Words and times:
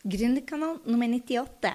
Gründerkanal 0.00 0.78
nummer 0.88 1.10
98. 1.12 1.74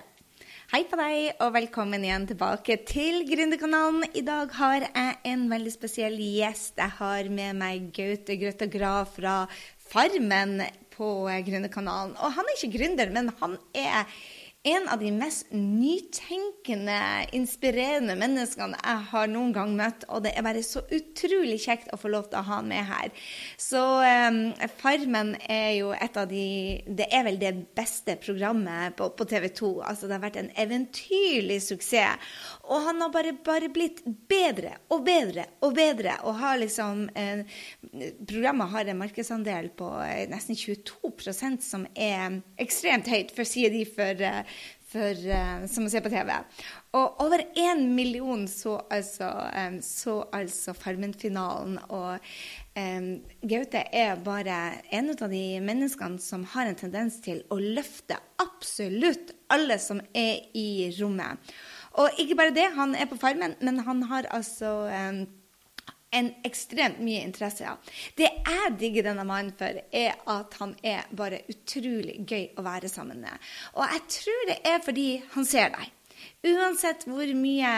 Hei 0.72 0.79
på 0.90 0.98
deg, 0.98 1.35
og 1.46 1.52
velkommen 1.54 2.01
igjen 2.01 2.24
tilbake 2.25 2.79
til 2.90 3.20
Gründerkanalen. 3.29 4.08
I 4.17 4.24
dag 4.25 4.50
har 4.58 4.88
jeg 4.88 5.12
en 5.29 5.44
veldig 5.51 5.74
spesiell 5.75 6.17
gjest. 6.17 6.74
Jeg 6.82 6.96
har 6.98 7.30
med 7.30 7.59
meg 7.59 7.92
Gaute 7.93 8.34
Grøtta 8.41 8.66
Grav 8.66 9.11
fra 9.14 9.36
Farmen 9.91 10.64
på 10.96 11.11
Gründerkanalen. 11.46 12.16
Og 12.18 12.34
han 12.34 12.50
er 12.50 12.57
ikke 12.57 12.80
gründer, 12.80 13.14
men 13.14 13.30
han 13.43 13.59
er 13.78 14.18
en 14.66 14.88
av 14.89 15.00
de 15.00 15.11
mest 15.13 15.52
nytenkende, 15.54 16.97
inspirerende 17.38 18.15
menneskene 18.18 18.79
jeg 18.79 19.04
har 19.11 19.29
noen 19.29 19.52
gang 19.54 19.75
møtt. 19.77 20.07
Og 20.09 20.23
det 20.25 20.32
er 20.34 20.45
bare 20.45 20.64
så 20.65 20.82
utrolig 20.89 21.59
kjekt 21.68 21.91
å 21.93 22.00
få 22.02 22.09
lov 22.09 22.32
til 22.32 22.39
å 22.39 22.45
ha 22.47 22.57
han 22.59 22.71
med 22.71 22.88
her. 22.89 23.11
Så 23.61 23.82
um, 24.01 24.39
Farmen 24.79 25.36
er 25.51 25.75
jo 25.78 25.91
et 25.93 26.18
av 26.18 26.29
de 26.32 26.46
Det 26.97 27.07
er 27.14 27.28
vel 27.28 27.38
det 27.41 27.51
beste 27.78 28.15
programmet 28.21 28.96
på, 28.97 29.11
på 29.14 29.28
TV 29.29 29.47
2. 29.54 29.71
Altså, 29.86 30.09
det 30.09 30.18
har 30.18 30.25
vært 30.25 30.42
en 30.42 30.51
eventyrlig 30.65 31.59
suksess. 31.68 31.86
Og 32.65 32.81
han 32.87 33.03
har 33.03 33.13
bare, 33.13 33.35
bare 33.45 33.70
blitt 33.70 34.01
bedre 34.29 34.73
og 34.89 35.05
bedre 35.05 35.45
og 35.61 35.77
bedre. 35.77 36.17
Og 36.25 36.39
har 36.41 36.57
liksom 36.61 37.05
eh, 37.13 37.45
Programmet 38.25 38.73
har 38.73 38.89
en 38.89 38.99
markedsandel 38.99 39.70
på 39.77 39.91
eh, 40.07 40.25
nesten 40.31 40.57
22% 40.57 41.61
som 41.61 41.85
er 41.93 42.41
ekstremt 42.61 43.07
høyt, 43.11 43.29
for 43.35 43.45
å 43.45 43.49
si 43.49 43.67
de 43.70 43.85
for 43.85 44.25
eh, 44.25 44.54
for, 44.95 45.22
uh, 45.27 45.66
som 45.70 45.85
å 45.85 45.91
se 45.91 46.02
på 46.04 46.12
TV. 46.13 46.31
Og 46.95 47.22
over 47.26 47.44
én 47.59 47.84
million 47.95 48.45
så 48.49 48.77
altså, 48.94 49.30
um, 49.52 49.77
så 49.84 50.18
altså 50.35 50.76
Farmen-finalen. 50.77 51.77
Og 51.91 52.30
um, 52.80 53.09
Gaute 53.44 53.85
er 53.91 54.16
bare 54.26 54.59
en 54.95 55.13
av 55.16 55.27
de 55.31 55.45
menneskene 55.63 56.21
som 56.23 56.48
har 56.55 56.71
en 56.71 56.80
tendens 56.80 57.20
til 57.26 57.44
å 57.52 57.59
løfte 57.59 58.20
absolutt 58.41 59.35
alle 59.54 59.80
som 59.81 60.02
er 60.16 60.45
i 60.58 60.91
rommet. 60.99 61.55
Og 62.02 62.20
ikke 62.20 62.35
bare 62.40 62.55
det, 62.55 62.70
han 62.76 62.96
er 62.96 63.07
på 63.07 63.20
Farmen, 63.20 63.55
men 63.63 63.84
han 63.87 64.04
har 64.09 64.28
altså 64.36 64.78
um, 64.92 65.26
en 66.16 66.32
ekstremt 66.48 67.02
mye 67.04 67.24
interesse 67.26 67.68
av. 67.70 67.94
Det 68.18 68.30
jeg 68.30 68.74
digger 68.80 69.10
denne 69.10 69.26
mannen 69.28 69.54
for, 69.58 69.82
er 69.92 70.16
at 70.32 70.58
han 70.62 70.76
er 70.86 71.08
bare 71.16 71.44
utrolig 71.52 72.22
gøy 72.24 72.56
å 72.58 72.66
være 72.66 72.92
sammen 72.92 73.22
med. 73.26 73.48
Og 73.76 73.86
jeg 73.94 74.06
tror 74.20 74.46
det 74.52 74.60
er 74.72 74.84
fordi 74.86 75.10
han 75.36 75.48
ser 75.50 75.74
deg. 75.76 75.92
Uansett 76.46 77.04
hvor 77.10 77.32
mye, 77.38 77.74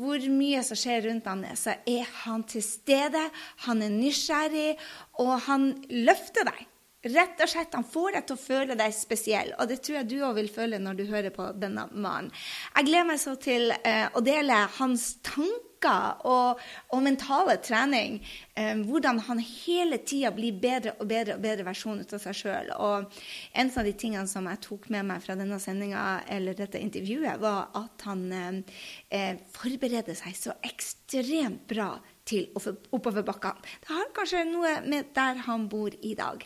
hvor 0.00 0.26
mye 0.32 0.64
som 0.66 0.78
skjer 0.78 1.06
rundt 1.08 1.28
han, 1.30 1.46
så 1.56 1.78
er 1.88 2.08
han 2.24 2.44
til 2.48 2.64
stede, 2.64 3.22
han 3.66 3.84
er 3.84 3.94
nysgjerrig, 3.94 4.74
og 5.22 5.36
han 5.48 5.72
løfter 5.90 6.48
deg. 6.50 6.66
Rett 7.00 7.40
og 7.40 7.48
slett, 7.48 7.72
Han 7.72 7.86
får 7.88 8.12
deg 8.12 8.26
til 8.28 8.36
å 8.36 8.40
føle 8.40 8.76
deg 8.76 8.92
spesiell, 8.92 9.54
og 9.56 9.70
det 9.70 9.78
tror 9.80 10.02
jeg 10.02 10.08
du 10.10 10.18
òg 10.20 10.34
vil 10.36 10.50
føle 10.52 10.80
når 10.82 10.98
du 10.98 11.06
hører 11.08 11.32
på 11.32 11.46
denne 11.56 11.86
mannen. 11.94 12.28
Jeg 12.74 12.90
gleder 12.90 13.08
meg 13.08 13.22
så 13.22 13.36
til 13.40 13.72
eh, 13.72 14.04
å 14.12 14.20
dele 14.20 14.58
hans 14.76 15.14
tanker 15.24 16.20
og, 16.28 16.60
og 16.92 17.00
mentale 17.00 17.56
trening. 17.64 18.18
Eh, 18.52 18.84
hvordan 18.84 19.22
han 19.30 19.40
hele 19.40 20.02
tida 20.04 20.28
blir 20.36 20.60
bedre 20.60 20.92
og 21.00 21.08
bedre 21.08 21.38
og 21.38 21.44
bedre 21.46 21.64
versjon 21.70 22.04
av 22.04 22.20
seg 22.20 22.36
sjøl. 22.36 22.68
Og 22.76 23.08
en 23.56 23.72
av 23.72 23.88
de 23.88 23.96
tingene 23.96 24.28
som 24.28 24.52
jeg 24.52 24.60
tok 24.68 24.90
med 24.92 25.08
meg 25.08 25.24
fra 25.24 25.38
denne 25.40 25.56
sendinga, 25.62 26.04
eller 26.28 26.58
dette 26.58 26.84
intervjuet, 26.84 27.40
var 27.40 27.72
at 27.80 28.08
han 28.10 28.28
um, 28.28 28.62
eh, 29.08 29.40
forbereder 29.56 30.20
seg 30.20 30.36
så 30.36 30.58
ekstremt 30.68 31.64
bra 31.72 31.94
til 32.30 32.48
oppoverbakkene. 32.54 33.66
Det 33.82 33.90
har 33.90 34.10
kanskje 34.16 34.44
noe 34.48 34.76
med 34.86 35.10
der 35.16 35.40
han 35.46 35.66
bor 35.70 35.94
i 36.02 36.14
dag. 36.18 36.44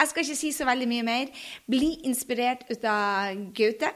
Jeg 0.00 0.10
skal 0.10 0.26
ikke 0.26 0.38
si 0.38 0.52
så 0.54 0.66
veldig 0.68 0.88
mye 0.90 1.06
mer. 1.06 1.32
Bli 1.70 1.92
inspirert 2.08 2.64
ut 2.70 2.84
av 2.88 3.40
Gaute. 3.56 3.92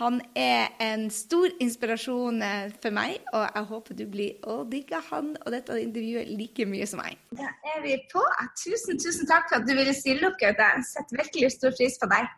Han 0.00 0.20
er 0.38 0.72
en 0.82 1.08
stor 1.12 1.52
inspirasjon 1.60 2.42
eh, 2.44 2.72
for 2.82 2.94
meg, 2.94 3.18
og 3.34 3.44
jeg 3.44 3.68
håper 3.72 3.98
du 3.98 4.04
blir 4.08 4.48
å 4.48 4.62
digge 4.68 5.00
han 5.10 5.34
og 5.44 5.52
dette 5.54 5.76
intervjuet 5.82 6.32
like 6.38 6.68
mye 6.68 6.88
som 6.88 7.02
meg. 7.02 7.18
Da 7.36 7.50
er 7.74 7.82
vi 7.84 7.98
på. 8.12 8.24
Tusen, 8.58 9.00
tusen 9.00 9.28
takk 9.28 9.50
for 9.50 9.60
at 9.60 9.68
du 9.68 9.74
ville 9.76 9.94
stille 9.96 10.30
opp, 10.30 10.38
Gaute. 10.40 10.70
Jeg 10.78 10.88
setter 10.88 11.22
virkelig 11.24 11.52
stor 11.58 11.76
pris 11.76 12.00
på 12.00 12.08
deg. 12.10 12.32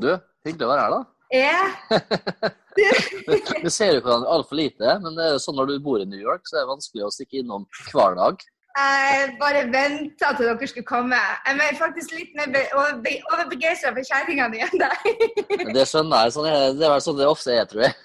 Du, 0.00 0.12
hyggelig 0.46 0.68
å 0.68 0.72
være 0.72 0.86
her, 0.86 0.94
da. 0.94 1.02
Ja. 2.76 2.92
Vi 3.62 3.70
ser 3.70 3.90
jo 3.96 4.00
hverandre 4.00 4.32
altfor 4.32 4.56
lite, 4.56 4.94
men 5.04 5.16
det 5.16 5.26
er 5.26 5.34
jo 5.34 5.42
sånn 5.44 5.58
når 5.58 5.66
du 5.68 5.74
bor 5.84 6.00
i 6.00 6.06
New 6.08 6.20
York, 6.20 6.46
så 6.48 6.56
er 6.56 6.62
det 6.62 6.70
vanskelig 6.70 7.04
å 7.04 7.12
stikke 7.12 7.42
innom 7.42 7.66
hver 7.90 8.16
dag. 8.16 8.44
Jeg 8.76 9.36
bare 9.40 9.62
venta 9.72 10.32
til 10.36 10.48
dere 10.48 10.66
skulle 10.68 10.88
komme. 10.88 11.18
Jeg 11.46 11.60
er 11.68 11.76
faktisk 11.78 12.14
litt 12.16 12.32
mer 12.38 12.48
overbegeistra 12.72 13.92
for 13.92 14.02
kjerringa 14.08 14.48
di 14.52 14.62
enn 14.64 14.78
deg. 14.80 14.94
Det 15.76 15.84
skjønner 15.88 16.24
jeg. 16.24 16.34
Sånn 16.36 16.48
det 16.48 16.86
er 16.86 16.94
vel 16.94 17.04
sånn 17.04 17.20
det 17.20 17.28
ofte 17.28 17.58
er, 17.58 17.68
tror 17.68 17.82
jeg. 17.88 17.94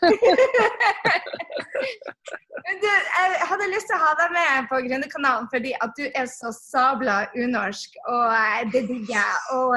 Du, 2.68 2.84
jeg 2.84 3.46
hadde 3.48 3.68
lyst 3.72 3.88
til 3.88 3.96
å 3.96 4.02
ha 4.02 4.10
deg 4.20 4.34
med 4.36 4.66
på 4.68 4.80
Grønnekanalen 4.84 5.46
fordi 5.48 5.70
at 5.80 5.94
du 5.96 6.04
er 6.20 6.26
så 6.28 6.50
sabla 6.52 7.16
unorsk, 7.40 7.94
og 8.12 8.74
det 8.74 8.82
digger 8.90 9.14
jeg. 9.14 9.38
Og, 9.56 9.76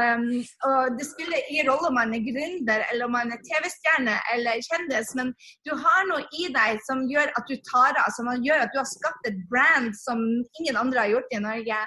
og, 0.66 0.96
det 0.98 1.06
spiller 1.06 1.38
ingen 1.52 1.70
rolle 1.70 1.86
om 1.92 1.96
man 2.00 2.16
er 2.16 2.24
gründer, 2.24 2.82
eller 2.90 3.06
om 3.06 3.14
man 3.14 3.30
er 3.30 3.38
TV-stjerne 3.46 4.16
eller 4.34 4.58
kjendis, 4.66 5.12
men 5.20 5.30
du 5.68 5.70
har 5.70 6.08
noe 6.10 6.26
i 6.34 6.48
deg 6.56 6.82
som 6.88 7.04
gjør 7.10 7.30
at 7.38 7.46
du 7.46 7.54
tar 7.70 7.94
av, 8.02 8.10
som 8.16 8.32
gjør 8.42 8.66
at 8.66 8.74
du 8.74 8.80
har 8.82 8.90
skapt 8.90 9.30
et 9.30 9.38
brand 9.52 9.94
som 10.00 10.26
ingen 10.58 10.79
andre 10.82 11.04
har 11.04 11.14
gjort 11.14 11.32
i 11.36 11.41
Norge. 11.44 11.78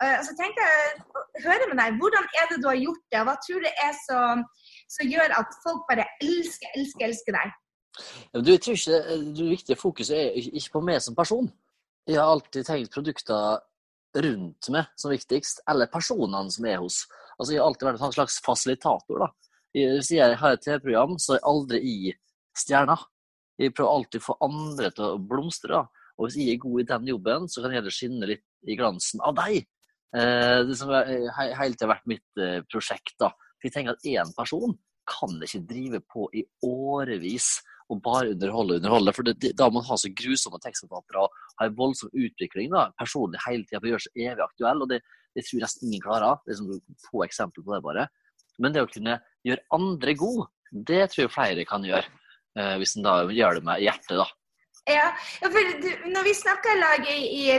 Uh, 0.00 0.18
så 0.24 0.34
tenkte 0.38 0.66
jeg 0.66 1.44
høre 1.44 1.70
med 1.70 1.76
deg, 1.80 1.96
Hvordan 2.00 2.28
er 2.40 2.46
det 2.50 2.60
du 2.62 2.68
har 2.70 2.78
gjort 2.80 3.02
det, 3.12 3.18
og 3.20 3.26
hva 3.28 3.36
tror 3.44 3.64
du 3.64 3.70
er 3.70 3.96
som, 4.04 4.44
som 4.96 5.10
gjør 5.12 5.34
at 5.40 5.58
folk 5.64 5.82
bare 5.90 6.06
elsker, 6.24 6.72
elsker, 6.76 7.06
elsker 7.10 7.36
deg? 7.36 7.58
Du, 8.32 8.52
jeg 8.52 8.62
tror 8.62 8.78
ikke 8.78 9.18
Det 9.36 9.48
viktige 9.50 9.80
fokuset 9.80 10.16
er 10.16 10.38
ikke 10.38 10.78
på 10.78 10.84
meg 10.86 11.02
som 11.04 11.16
person. 11.18 11.50
Jeg 12.08 12.16
har 12.18 12.30
alltid 12.30 12.64
tenkt 12.66 12.94
produkter 12.94 13.60
rundt 14.24 14.70
meg 14.74 14.88
som 14.98 15.12
viktigst, 15.12 15.62
eller 15.70 15.90
personene 15.92 16.50
som 16.50 16.66
er 16.66 16.80
hos. 16.82 17.04
Altså, 17.38 17.52
Jeg 17.52 17.60
har 17.60 17.68
alltid 17.68 17.88
vært 17.88 18.02
en 18.06 18.16
slags 18.16 18.40
fasilitator. 18.44 19.18
da. 19.24 19.28
Hvis 19.72 20.10
jeg 20.10 20.36
har 20.36 20.52
et 20.52 20.62
TV-program, 20.64 21.18
så 21.18 21.34
er 21.34 21.38
jeg 21.38 21.48
aldri 21.52 21.78
i 21.80 22.12
stjerna. 22.56 22.96
Jeg 23.60 23.74
prøver 23.74 23.92
alltid 23.92 24.20
å 24.20 24.24
få 24.24 24.36
andre 24.42 24.90
til 24.90 25.04
å 25.04 25.18
blomstre. 25.18 25.70
da. 25.70 25.84
Og 26.20 26.28
hvis 26.28 26.36
jeg 26.36 26.54
er 26.54 26.60
god 26.60 26.82
i 26.82 26.88
den 26.90 27.10
jobben, 27.14 27.48
så 27.48 27.62
kan 27.62 27.72
jeg 27.72 27.80
heller 27.80 27.96
skinne 27.96 28.28
litt 28.28 28.44
i 28.68 28.76
glansen 28.76 29.22
av 29.24 29.38
deg. 29.38 29.64
Eh, 30.12 30.58
det 30.68 30.76
som 30.76 30.92
har 30.92 31.08
hele 31.08 31.72
tida 31.72 31.88
vært 31.88 32.10
mitt 32.10 32.42
eh, 32.42 32.60
prosjekt. 32.68 33.16
da. 33.22 33.32
For 33.56 33.68
jeg 33.68 33.76
tenker 33.76 33.96
at 33.96 34.08
én 34.08 34.32
person 34.36 34.76
kan 35.10 35.40
ikke 35.42 35.64
drive 35.66 36.00
på 36.12 36.28
i 36.36 36.44
årevis 36.66 37.56
og 37.90 38.02
bare 38.04 38.34
underholde 38.34 38.76
og 38.76 38.82
underholde. 38.82 39.14
For 39.16 39.26
det, 39.26 39.54
da 39.58 39.68
må 39.70 39.80
man 39.80 39.88
ha 39.88 39.98
så 39.98 40.12
grusomme 40.20 40.60
tekstforfattere 40.62 41.24
og 41.24 41.40
ha 41.58 41.66
en 41.66 41.78
voldsom 41.78 42.12
utvikling 42.12 42.70
da, 42.74 42.90
personlig 43.00 43.40
hele 43.46 43.66
tida 43.66 43.80
for 43.80 43.88
å 43.88 43.94
gjøre 43.94 44.06
seg 44.06 44.24
evig 44.26 44.46
aktuell. 44.46 44.84
og 44.84 44.92
det, 44.92 45.00
det 45.34 45.46
tror 45.46 45.58
jeg 45.58 45.64
nesten 45.66 45.88
ingen 45.88 46.04
klarer. 46.04 46.40
Det 46.44 46.54
er 46.54 46.60
sånn 46.60 47.00
få 47.08 47.24
eksempler 47.26 47.66
på 47.66 47.74
det, 47.74 47.82
bare. 47.86 48.06
Men 48.60 48.76
det 48.76 48.84
å 48.84 48.90
kunne 48.90 49.18
gjøre 49.46 49.66
andre 49.74 50.16
god, 50.20 50.42
det 50.70 51.02
tror 51.10 51.24
jeg 51.24 51.34
flere 51.34 51.66
kan 51.68 51.86
gjøre. 51.86 52.06
Eh, 52.58 52.76
hvis 52.82 52.96
en 52.98 53.06
da 53.06 53.16
gjør 53.30 53.58
det 53.58 53.66
med 53.66 53.82
hjertet, 53.82 54.18
da. 54.20 54.28
Ja, 54.88 55.10
for 55.42 55.66
du, 55.82 55.88
når 56.08 56.24
vi 56.24 56.32
snakka 56.34 56.72
i 56.72 56.78
lag 56.80 57.04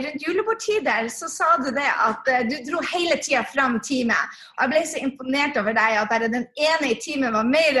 rundt 0.04 0.24
julebordtider, 0.26 1.06
så 1.08 1.28
sa 1.30 1.52
du 1.62 1.70
det 1.70 1.86
at 1.86 2.28
uh, 2.28 2.40
du 2.50 2.56
dro 2.66 2.82
hele 2.90 3.16
tida 3.22 3.44
fram 3.52 3.78
teamet. 3.80 4.34
Og 4.56 4.64
jeg 4.64 4.72
ble 4.72 4.82
så 4.90 5.02
imponert 5.06 5.56
over 5.60 5.76
deg 5.76 5.98
at 6.00 6.10
bare 6.10 6.30
den 6.32 6.46
ene 6.58 6.90
i 6.90 6.98
teamet 7.04 7.32
var 7.36 7.48
mer 7.48 7.80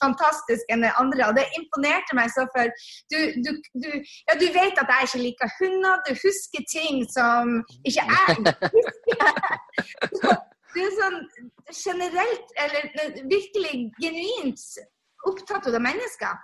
fantastisk 0.00 0.72
enn 0.72 0.86
den 0.86 0.96
andre. 1.02 1.28
Og 1.28 1.36
det 1.36 1.46
imponerte 1.60 2.16
meg 2.18 2.32
så, 2.34 2.46
for 2.56 2.72
du, 3.12 3.18
du, 3.44 3.52
du, 3.84 3.90
ja, 4.00 4.38
du 4.40 4.46
vet 4.56 4.80
at 4.80 4.94
jeg 4.96 5.10
ikke 5.10 5.24
liker 5.26 5.54
hunder. 5.60 6.00
Du 6.08 6.12
husker 6.24 6.66
ting 6.72 7.04
som 7.12 7.60
ikke 7.84 8.06
jeg 8.14 8.38
husker. 8.78 10.38
du 10.74 10.78
er 10.86 10.94
sånn 10.98 11.20
generelt, 11.74 12.54
eller 12.64 13.20
virkelig 13.28 13.90
genuint 14.00 14.70
opptatt 15.28 15.68
av 15.68 15.82
mennesker. 15.84 16.38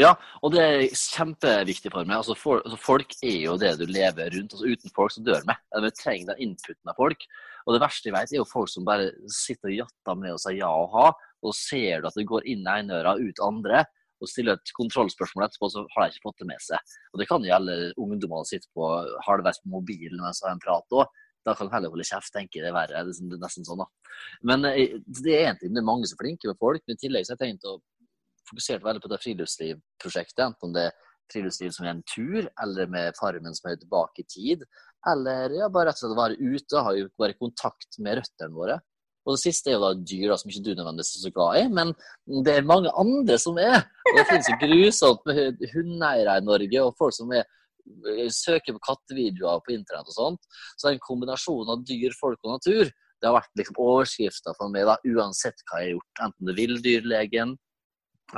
Ja, 0.00 0.14
og 0.40 0.54
det 0.54 0.60
er 0.64 0.82
kjempeviktig 0.96 1.90
for 1.92 2.08
meg. 2.08 2.16
Altså, 2.22 2.36
for, 2.38 2.62
altså, 2.64 2.78
folk 2.80 3.12
er 3.20 3.42
jo 3.42 3.58
det 3.60 3.74
du 3.76 3.84
lever 3.84 4.30
rundt. 4.32 4.54
Altså, 4.54 4.70
uten 4.70 4.94
folk 4.96 5.12
så 5.12 5.24
dør 5.24 5.42
vi. 5.44 5.56
Vi 5.84 5.90
trenger 5.98 6.30
den 6.30 6.46
inputen 6.46 6.92
av 6.92 6.96
folk. 6.96 7.26
Og 7.66 7.76
det 7.76 7.82
verste 7.82 8.08
jeg 8.08 8.16
vet, 8.16 8.32
er 8.32 8.40
jo 8.40 8.48
folk 8.48 8.72
som 8.72 8.86
bare 8.88 9.10
sitter 9.30 9.68
og 9.68 9.76
jatter 9.82 10.16
med 10.18 10.32
og 10.34 10.40
sier 10.40 10.62
ja 10.62 10.70
og 10.72 10.94
ha, 10.96 11.10
og 11.42 11.56
ser 11.58 12.00
du 12.00 12.08
at 12.08 12.16
det 12.16 12.28
går 12.30 12.48
inn 12.48 12.64
ene 12.72 13.02
øra, 13.02 13.18
ut 13.20 13.44
andre, 13.44 13.84
og 14.22 14.30
stiller 14.30 14.56
et 14.56 14.72
kontrollspørsmål 14.78 15.48
etterpå, 15.48 15.68
så 15.74 15.84
har 15.92 16.06
de 16.06 16.14
ikke 16.14 16.28
fått 16.28 16.40
det 16.40 16.48
med 16.48 16.62
seg. 16.62 16.96
Og 17.12 17.20
det 17.20 17.28
kan 17.28 17.44
gjelde 17.44 17.76
ungdommer 18.00 18.42
som 18.42 18.52
sitter 18.54 18.70
på 18.78 18.88
halvveis 19.26 19.60
på 19.62 19.72
mobilen 19.74 20.22
mens 20.22 20.40
de 20.40 20.46
har 20.48 20.56
en 20.56 20.62
prat 20.62 20.98
òg. 20.98 21.18
Da 21.42 21.56
kan 21.58 21.66
de 21.66 21.74
heller 21.74 21.90
holde 21.90 22.06
kjeft, 22.06 22.30
tenker 22.30 22.60
jeg. 22.60 22.68
Det 22.68 22.70
er 22.70 22.76
verre. 22.76 23.00
Det 23.08 23.16
er 23.18 23.40
nesten 23.42 23.66
sånn, 23.66 23.82
da. 23.82 24.12
Men 24.46 24.68
eh, 24.68 24.94
det 25.18 25.32
er 25.34 25.48
egentlig 25.48 25.72
det 25.74 25.80
er 25.82 25.88
mange 25.88 26.06
som 26.06 26.14
er 26.14 26.22
flinke 26.22 26.46
med 26.46 26.60
folk. 26.60 26.84
Men 26.86 26.98
i 26.98 27.02
tillegg 27.02 27.26
så 27.26 27.34
har 27.34 27.40
jeg 27.40 27.56
tenkt 27.56 27.66
å 27.66 27.80
fokusert 28.52 28.84
veldig 28.84 29.02
på 29.02 29.10
det 29.10 29.20
friluftslivprosjektet. 29.24 30.44
Enten 30.46 30.76
det 30.76 30.86
er 30.90 31.10
friluftsliv 31.32 31.74
som 31.74 31.86
er 31.86 31.94
en 31.96 32.06
tur, 32.08 32.46
eller 32.62 32.90
med 32.92 33.18
Farmen 33.18 33.56
som 33.56 33.70
er 33.70 33.80
tilbake 33.80 34.22
i 34.22 34.28
tid. 34.28 34.64
Eller 35.08 35.56
ja, 35.58 35.68
bare 35.72 35.90
rett 35.90 36.00
og 36.00 36.06
slett 36.06 36.18
være 36.18 36.38
ute 36.40 36.86
ha 36.86 36.94
bare 37.20 37.38
kontakt 37.38 37.98
med 37.98 38.20
røttene 38.20 38.56
våre. 38.56 38.78
Og 39.22 39.36
det 39.36 39.42
siste 39.44 39.70
er 39.70 39.76
jo 39.76 39.82
da 39.84 39.92
dyr, 39.94 40.28
da, 40.32 40.36
som 40.38 40.50
ikke 40.50 40.64
du 40.66 40.72
nødvendigvis 40.74 41.16
er 41.16 41.24
så 41.24 41.32
glad 41.34 41.58
i. 41.60 41.66
Men 41.78 41.92
det 42.46 42.56
er 42.56 42.66
mange 42.66 42.90
andre 42.98 43.38
som 43.38 43.58
er. 43.62 43.84
Og 44.10 44.16
det 44.18 44.24
finnes 44.30 44.50
jo 44.50 44.60
grusomt 44.64 45.28
med 45.30 45.66
hundeeiere 45.74 46.38
i 46.40 46.46
Norge, 46.46 46.82
og 46.82 46.96
folk 46.98 47.14
som 47.14 47.34
er, 47.38 47.46
søker 48.34 48.74
på 48.74 48.82
kattevideoer 48.88 49.62
på 49.62 49.76
internett 49.76 50.10
og 50.10 50.16
sånt. 50.16 50.50
Så 50.78 50.90
en 50.90 51.02
kombinasjon 51.02 51.70
av 51.70 51.86
dyr, 51.86 52.14
folk 52.18 52.40
og 52.42 52.56
natur. 52.56 52.90
Det 52.90 53.30
har 53.30 53.38
vært 53.38 53.60
liksom 53.60 53.78
overskrifta 53.78 54.56
for 54.58 54.74
meg 54.74 54.88
da, 54.90 54.98
uansett 55.06 55.62
hva 55.68 55.84
jeg 55.84 55.92
har 55.92 55.94
gjort. 55.94 56.22
Enten 56.26 56.48
det 56.48 56.52
er 56.52 56.58
Villdyrlegen, 56.58 57.54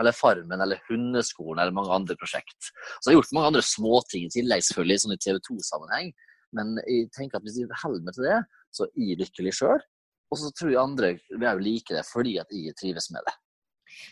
eller 0.01 0.17
Farmen, 0.17 0.61
eller 0.61 0.83
Hundeskolen, 0.89 1.61
eller 1.63 1.75
mange 1.77 1.95
andre 1.95 2.17
prosjekt. 2.21 2.71
Så 2.99 3.09
jeg 3.09 3.15
har 3.15 3.21
gjort 3.21 3.35
mange 3.37 3.53
andre 3.53 3.65
småting 3.65 4.27
i 4.27 4.33
tillegg, 4.35 4.65
selvfølgelig, 4.67 5.03
sånn 5.05 5.17
i 5.17 5.21
TV 5.23 5.41
2-sammenheng. 5.49 6.13
Men 6.55 6.77
jeg 6.87 7.11
tenker 7.15 7.39
at 7.39 7.47
hvis 7.47 7.61
jeg 7.63 7.83
holder 7.83 8.05
meg 8.07 8.17
til 8.17 8.29
det, 8.29 8.41
så 8.75 8.87
er 8.89 9.09
jeg 9.09 9.21
lykkelig 9.23 9.55
sjøl. 9.59 9.87
Og 10.33 10.41
så 10.41 10.51
tror 10.57 10.73
jeg 10.73 10.83
andre 10.83 11.15
vil 11.31 11.63
like 11.63 11.95
det 11.95 12.05
fordi 12.09 12.39
at 12.43 12.51
jeg 12.55 12.75
trives 12.81 13.11
med 13.15 13.23
det. 13.27 13.35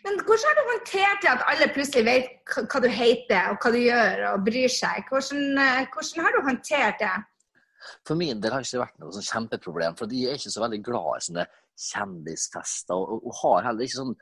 Men 0.05 0.19
hvordan 0.23 0.47
har 0.47 0.59
du 0.59 0.69
håndtert 0.69 1.23
det 1.25 1.31
at 1.33 1.45
alle 1.51 1.69
plutselig 1.75 2.05
vet 2.07 2.55
hva 2.55 2.81
du 2.83 2.89
heter 2.93 3.51
og 3.51 3.63
hva 3.63 3.73
du 3.75 3.81
gjør 3.81 4.25
og 4.31 4.45
bryr 4.47 4.71
seg? 4.71 5.09
Hvordan, 5.11 5.59
eh, 5.59 5.89
hvordan 5.91 6.27
har 6.27 6.37
du 6.37 6.41
håndtert 6.47 7.03
det? 7.03 7.17
For 8.07 8.19
min 8.19 8.41
del 8.43 8.55
har 8.55 8.63
det 8.63 8.71
ikke 8.71 8.85
vært 8.85 9.01
noe 9.03 9.15
sånn 9.17 9.27
kjempeproblem, 9.27 9.97
for 9.99 10.11
de 10.11 10.21
er 10.27 10.39
ikke 10.39 10.53
så 10.55 10.63
veldig 10.63 10.81
glad 10.87 11.09
i 11.17 11.25
sånne 11.27 11.47
kjendisfester. 11.89 12.95
Og, 12.95 13.27
og, 13.27 13.35
har 13.43 13.67
heller 13.69 13.89
ikke 13.89 13.99
sånn 13.99 14.15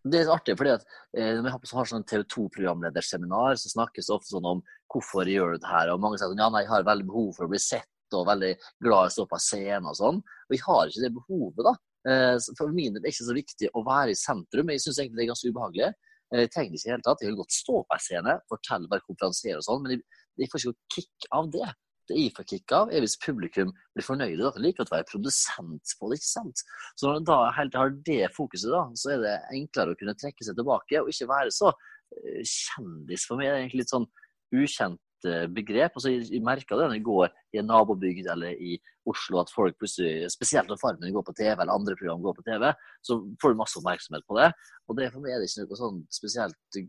Det 0.00 0.22
er 0.22 0.30
artig, 0.32 0.54
fordi 0.56 0.72
at 0.72 0.84
eh, 1.12 1.34
når 1.36 1.58
vi 1.60 1.72
har 1.76 1.88
sånn 1.90 2.06
TV 2.08 2.22
2-programlederseminar, 2.32 3.58
så 3.60 3.72
snakkes 3.74 4.08
det 4.08 4.14
ofte 4.14 4.32
sånn 4.32 4.48
om 4.48 4.62
hvorfor 4.92 5.28
gjør 5.28 5.54
du 5.54 5.60
det 5.60 5.68
her, 5.68 5.92
og 5.92 6.00
mange 6.00 6.16
sier 6.16 6.30
sånn 6.30 6.40
ja, 6.40 6.48
nei, 6.52 6.62
jeg 6.64 6.72
har 6.72 6.86
veldig 6.88 7.08
behov 7.10 7.34
for 7.36 7.46
å 7.46 7.52
bli 7.52 7.60
sett 7.60 8.16
og 8.16 8.24
veldig 8.26 8.54
glad 8.82 9.06
i 9.06 9.10
å 9.10 9.14
stå 9.14 9.26
på 9.28 9.40
scenen 9.44 9.90
og 9.90 9.98
sånn. 9.98 10.22
Og 10.22 10.56
jeg 10.56 10.64
har 10.64 10.88
ikke 10.88 11.04
det 11.04 11.12
behovet, 11.18 11.66
da. 11.68 11.74
Eh, 12.10 12.36
for 12.56 12.72
min 12.72 12.94
del 12.94 13.02
er 13.02 13.06
det 13.06 13.12
ikke 13.12 13.28
så 13.28 13.36
viktig 13.36 13.70
å 13.76 13.84
være 13.86 14.14
i 14.14 14.18
sentrum. 14.18 14.72
Jeg 14.72 14.82
syns 14.86 15.02
egentlig 15.02 15.20
det 15.20 15.26
er 15.26 15.32
ganske 15.34 15.52
ubehagelig. 15.52 15.90
Eh, 16.32 16.42
jeg 16.46 16.52
trenger 16.54 16.78
ikke 16.78 16.88
i 16.88 16.94
hele 16.94 17.06
tatt. 17.06 17.22
Jeg 17.22 17.30
vil 17.30 17.40
godt 17.42 17.58
stå 17.58 17.82
på 17.84 17.96
en 17.96 18.04
scene, 18.06 18.36
fortelle, 18.50 18.90
bare 18.90 19.06
konferansiere 19.06 19.60
og 19.60 19.68
sånn, 19.68 19.84
men 19.84 19.96
jeg, 19.98 20.04
jeg 20.40 20.50
får 20.50 20.62
ikke 20.62 20.72
noe 20.72 20.96
kick 20.96 21.30
av 21.36 21.52
det. 21.58 21.70
Det 22.10 22.18
jeg 22.18 22.34
får 22.36 22.48
kick 22.52 22.74
av, 22.76 22.90
er 22.92 23.04
hvis 23.04 23.18
publikum 23.22 23.70
blir 23.94 24.06
fornøyde. 24.06 24.42
Da 24.42 24.62
liker 24.62 24.84
å 24.84 24.90
være 24.90 25.08
produsent 25.10 25.94
på 25.98 26.10
det, 26.10 26.20
ikke 26.20 26.30
sant. 26.30 26.64
Så 26.94 27.06
når 27.06 27.20
man 27.20 27.28
da 27.30 27.38
helt 27.58 27.78
har 27.78 27.94
det 28.10 28.24
fokuset, 28.36 28.72
da, 28.74 28.82
så 28.98 29.14
er 29.14 29.22
det 29.24 29.36
enklere 29.60 29.94
å 29.94 30.00
kunne 30.00 30.16
trekke 30.18 30.46
seg 30.46 30.58
tilbake 30.58 31.02
og 31.02 31.12
ikke 31.12 31.30
være 31.30 31.54
så 31.54 31.70
eh, 31.70 32.42
kjendis 32.42 33.28
for 33.28 33.40
meg. 33.40 33.48
Det 33.48 33.54
er 33.54 33.62
egentlig 33.62 33.84
litt 33.84 33.94
sånn 33.94 34.10
ukjent 34.50 35.00
Eh, 35.28 35.46
begrep. 35.52 35.96
Altså, 35.98 36.14
jeg 36.14 36.40
merka 36.44 36.76
det 36.78 36.86
når 36.86 36.96
jeg 36.96 37.04
går 37.04 37.32
i 37.52 37.58
en 37.60 37.66
nabobygd 37.68 38.28
eller 38.32 38.56
i 38.56 38.78
Oslo, 39.10 39.40
at 39.42 39.52
folk 39.52 39.76
plutselig, 39.80 40.30
spesielt 40.32 40.70
når 40.70 40.80
Farmen 40.80 41.12
går 41.12 41.24
på 41.26 41.34
TV 41.36 41.52
eller 41.52 41.74
andre 41.74 41.96
program 41.98 42.22
går 42.24 42.36
på 42.38 42.44
TV, 42.46 42.70
så 43.04 43.18
får 43.42 43.52
du 43.52 43.58
masse 43.60 43.76
oppmerksomhet 43.80 44.24
på 44.28 44.38
det. 44.38 44.48
Og 44.88 44.96
det 44.96 45.10
for 45.12 45.24
meg 45.24 45.34
er 45.34 45.42
det 45.42 45.50
ikke 45.50 45.66
noe 45.66 45.80
sånn 45.80 46.00
spesielt 46.14 46.80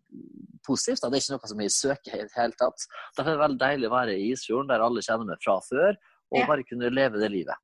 positivt. 0.68 1.02
Da. 1.04 1.10
Det 1.10 1.19
er 1.19 1.25
ikke 1.25 1.38
noe 1.38 1.52
som 1.52 1.63
jeg 1.66 1.75
søker 1.75 2.16
i 2.18 2.24
det 2.25 2.38
hele 2.38 2.58
tatt. 2.60 2.88
Derfor 3.18 3.31
er 3.31 3.38
det 3.38 3.44
veldig 3.46 3.62
deilig 3.66 3.90
å 3.90 3.96
være 3.96 4.16
i 4.18 4.31
Isfjorden, 4.31 4.72
der 4.72 4.86
alle 4.86 5.04
kjenner 5.06 5.30
meg 5.30 5.44
fra 5.44 5.58
før, 5.68 6.00
og 6.31 6.48
bare 6.48 6.68
kunne 6.68 6.94
leve 6.94 7.22
det 7.22 7.31
livet. 7.34 7.60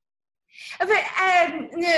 Nå 0.78 1.92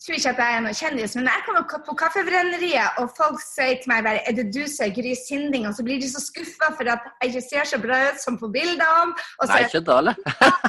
tror 0.00 0.12
jeg 0.12 0.20
ikke 0.20 0.32
at 0.34 0.40
jeg 0.42 0.56
er 0.56 0.62
noen 0.64 0.78
kjendis, 0.78 1.14
men 1.18 1.28
jeg 1.30 1.44
kommer 1.46 1.64
på 1.86 1.94
Kaffebrenneriet, 2.00 3.00
og 3.00 3.12
folk 3.18 3.40
sier 3.42 3.76
til 3.80 3.90
meg 3.92 4.04
bare 4.06 4.20
'Er 4.24 4.32
det 4.38 4.46
du 4.56 4.62
som 4.68 4.86
er 4.86 4.94
Gry 4.96 5.14
Sinding?' 5.26 5.66
Og 5.68 5.74
så 5.76 5.82
blir 5.86 5.98
de 6.00 6.08
så 6.14 6.20
skuffa 6.30 6.68
for 6.76 6.84
at 6.94 7.02
jeg 7.20 7.30
ikke 7.30 7.44
ser 7.50 7.64
så 7.72 7.78
bra 7.84 7.96
ut 8.10 8.18
som 8.24 8.38
på 8.42 8.48
bildene. 8.56 9.12
Og 9.40 9.44
så 9.48 9.54
Nei, 9.54 9.64
ikke 9.64 9.82
eller? 9.98 10.14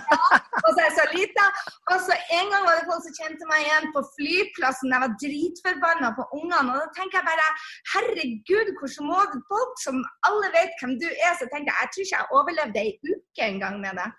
og 0.66 0.70
så 0.72 0.78
er 0.82 0.88
jeg 0.90 0.98
så 1.02 1.08
lita. 1.18 1.46
Og 1.92 1.98
så 2.08 2.14
en 2.40 2.48
gang 2.52 2.64
var 2.68 2.74
det 2.80 2.88
folk 2.90 3.04
som 3.06 3.18
kjente 3.20 3.44
meg 3.52 3.60
igjen 3.66 3.88
på 3.96 4.02
flyplassen. 4.16 4.94
Jeg 4.94 5.04
var 5.06 5.12
dritforbanna 5.24 6.08
på 6.20 6.24
ungene. 6.40 6.70
Og 6.74 6.78
da 6.84 6.88
tenker 6.98 7.16
jeg 7.20 7.28
bare 7.32 7.48
Herregud, 7.94 8.68
hvordan 8.78 9.04
må 9.12 9.20
folk 9.52 9.74
som 9.86 9.96
alle 10.28 10.48
vet 10.58 10.72
hvem 10.80 10.94
du 11.04 11.10
er, 11.28 11.34
så 11.40 11.46
tenker 11.52 11.70
jeg 11.72 11.82
jeg 11.86 11.92
tror 11.92 12.04
ikke 12.06 12.20
jeg 12.20 12.34
overlevde 12.38 12.80
ei 12.86 12.92
uke 13.12 13.44
engang 13.54 13.76
med 13.86 13.94
det. 14.00 14.10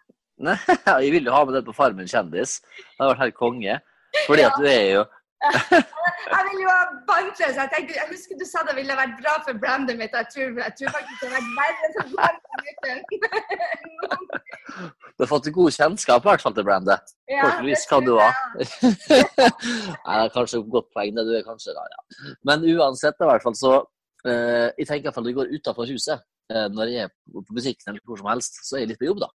Nei, 0.44 0.56
jeg 1.04 1.12
vil 1.14 1.28
jo 1.28 1.34
ha 1.34 1.44
med 1.44 1.54
det 1.56 1.64
på 1.66 1.74
Farmen 1.76 2.08
kjendis. 2.10 2.60
Det 2.60 2.98
hadde 3.00 3.12
vært 3.14 3.24
helt 3.24 3.38
konge. 3.38 3.78
Fordi 4.26 4.42
at 4.48 4.58
du 4.60 4.66
er 4.70 4.88
jo 4.96 5.04
Jeg 6.32 6.42
vil 6.48 6.62
jo 6.62 6.70
ha 6.72 6.84
bankløs. 7.06 7.56
jeg 7.60 7.68
tenkte, 7.72 7.94
jeg 8.00 8.08
husker 8.10 8.38
du 8.40 8.46
sa 8.48 8.62
det 8.66 8.74
ville 8.78 8.94
vært 8.98 9.14
bra 9.20 9.34
for 9.46 9.58
brandet 9.62 9.98
mitt. 10.00 10.14
Jeg 10.16 10.28
tror, 10.32 10.48
jeg 10.64 10.72
tror 10.78 10.94
faktisk 10.96 11.18
det 11.22 11.28
har 11.28 11.34
vært 11.36 11.52
verre 11.60 11.88
for 11.96 12.04
Du 15.16 15.24
har 15.24 15.30
fått 15.30 15.50
god 15.58 15.76
kjennskap 15.76 16.24
i 16.24 16.28
hvert 16.30 16.44
fall 16.44 16.56
til 16.56 16.66
brandet. 16.66 17.14
Ja, 17.30 17.44
Forhåpentligvis 17.44 17.86
kan 17.92 18.08
du 18.08 18.14
ha. 18.18 18.30
Nei, 20.06 20.16
det 20.16 20.24
er 20.24 20.34
kanskje 20.34 20.60
et 20.62 20.72
godt 20.74 20.90
poeng, 20.96 21.12
det 21.16 21.26
du 21.28 21.32
er 21.38 21.46
kanskje 21.46 21.76
da, 21.76 21.84
ja. 21.94 22.00
Men 22.48 22.66
uansett, 22.74 23.20
i 23.20 23.30
hvert 23.30 23.44
fall 23.46 23.56
så 23.56 23.74
uh, 23.84 24.68
Jeg 24.72 24.88
tenker 24.88 25.04
i 25.04 25.06
hvert 25.06 25.18
fall 25.18 25.28
når 25.28 25.32
jeg 25.34 25.40
går 25.40 25.54
utenfor 25.56 25.92
huset, 25.92 26.26
uh, 26.52 26.66
når 26.74 26.92
jeg 26.92 27.06
er 27.06 27.14
på 27.32 27.46
butikken 27.52 27.92
eller 27.92 28.02
hvor 28.08 28.20
som 28.20 28.32
helst, 28.32 28.62
så 28.66 28.76
er 28.76 28.84
jeg 28.84 28.94
litt 28.94 29.02
på 29.04 29.10
jobb, 29.12 29.22
da. 29.28 29.30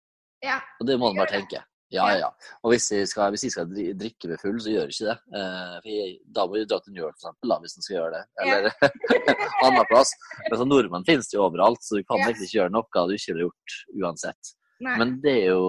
Ja. 0.46 0.62
Og 0.80 0.88
det 0.90 0.98
må 0.98 1.12
man 1.12 1.22
bare 1.24 1.40
tenke. 1.40 1.62
Ja, 1.92 2.06
ja. 2.16 2.30
Og 2.64 2.72
hvis 2.72 2.86
de, 2.88 3.02
skal, 3.10 3.34
hvis 3.34 3.44
de 3.44 3.50
skal 3.52 3.72
drikke 4.00 4.30
med 4.32 4.40
full, 4.40 4.56
så 4.64 4.72
gjør 4.72 4.88
de 4.88 4.96
ikke 4.96 5.10
det. 5.10 5.18
Eh, 5.38 5.90
jeg, 5.92 6.14
da 6.38 6.46
må 6.48 6.56
de 6.56 6.68
dra 6.70 6.80
til 6.80 6.96
New 6.96 7.04
York, 7.04 7.18
for 7.20 7.28
eksempel, 7.28 7.52
da, 7.52 7.58
hvis 7.64 7.76
de 7.76 7.84
skal 7.84 7.98
gjøre 7.98 8.12
det. 8.16 8.22
Eller 8.44 8.70
ja. 8.70 8.90
annen 9.68 9.90
plass. 9.90 10.14
Men 10.48 10.62
så 10.62 10.68
nordmenn 10.70 11.08
finnes 11.08 11.28
det 11.28 11.36
jo 11.36 11.44
overalt, 11.50 11.84
så 11.84 12.00
du 12.00 12.08
kan 12.08 12.24
egentlig 12.24 12.48
ikke 12.48 12.62
gjøre 12.62 12.76
noe 12.78 13.06
du 13.10 13.16
ikke 13.18 13.34
ville 13.36 13.50
gjort 13.50 13.78
uansett. 14.06 14.54
Nei. 14.82 14.94
Men 14.98 15.18
det 15.22 15.34
er 15.44 15.52
jo 15.52 15.66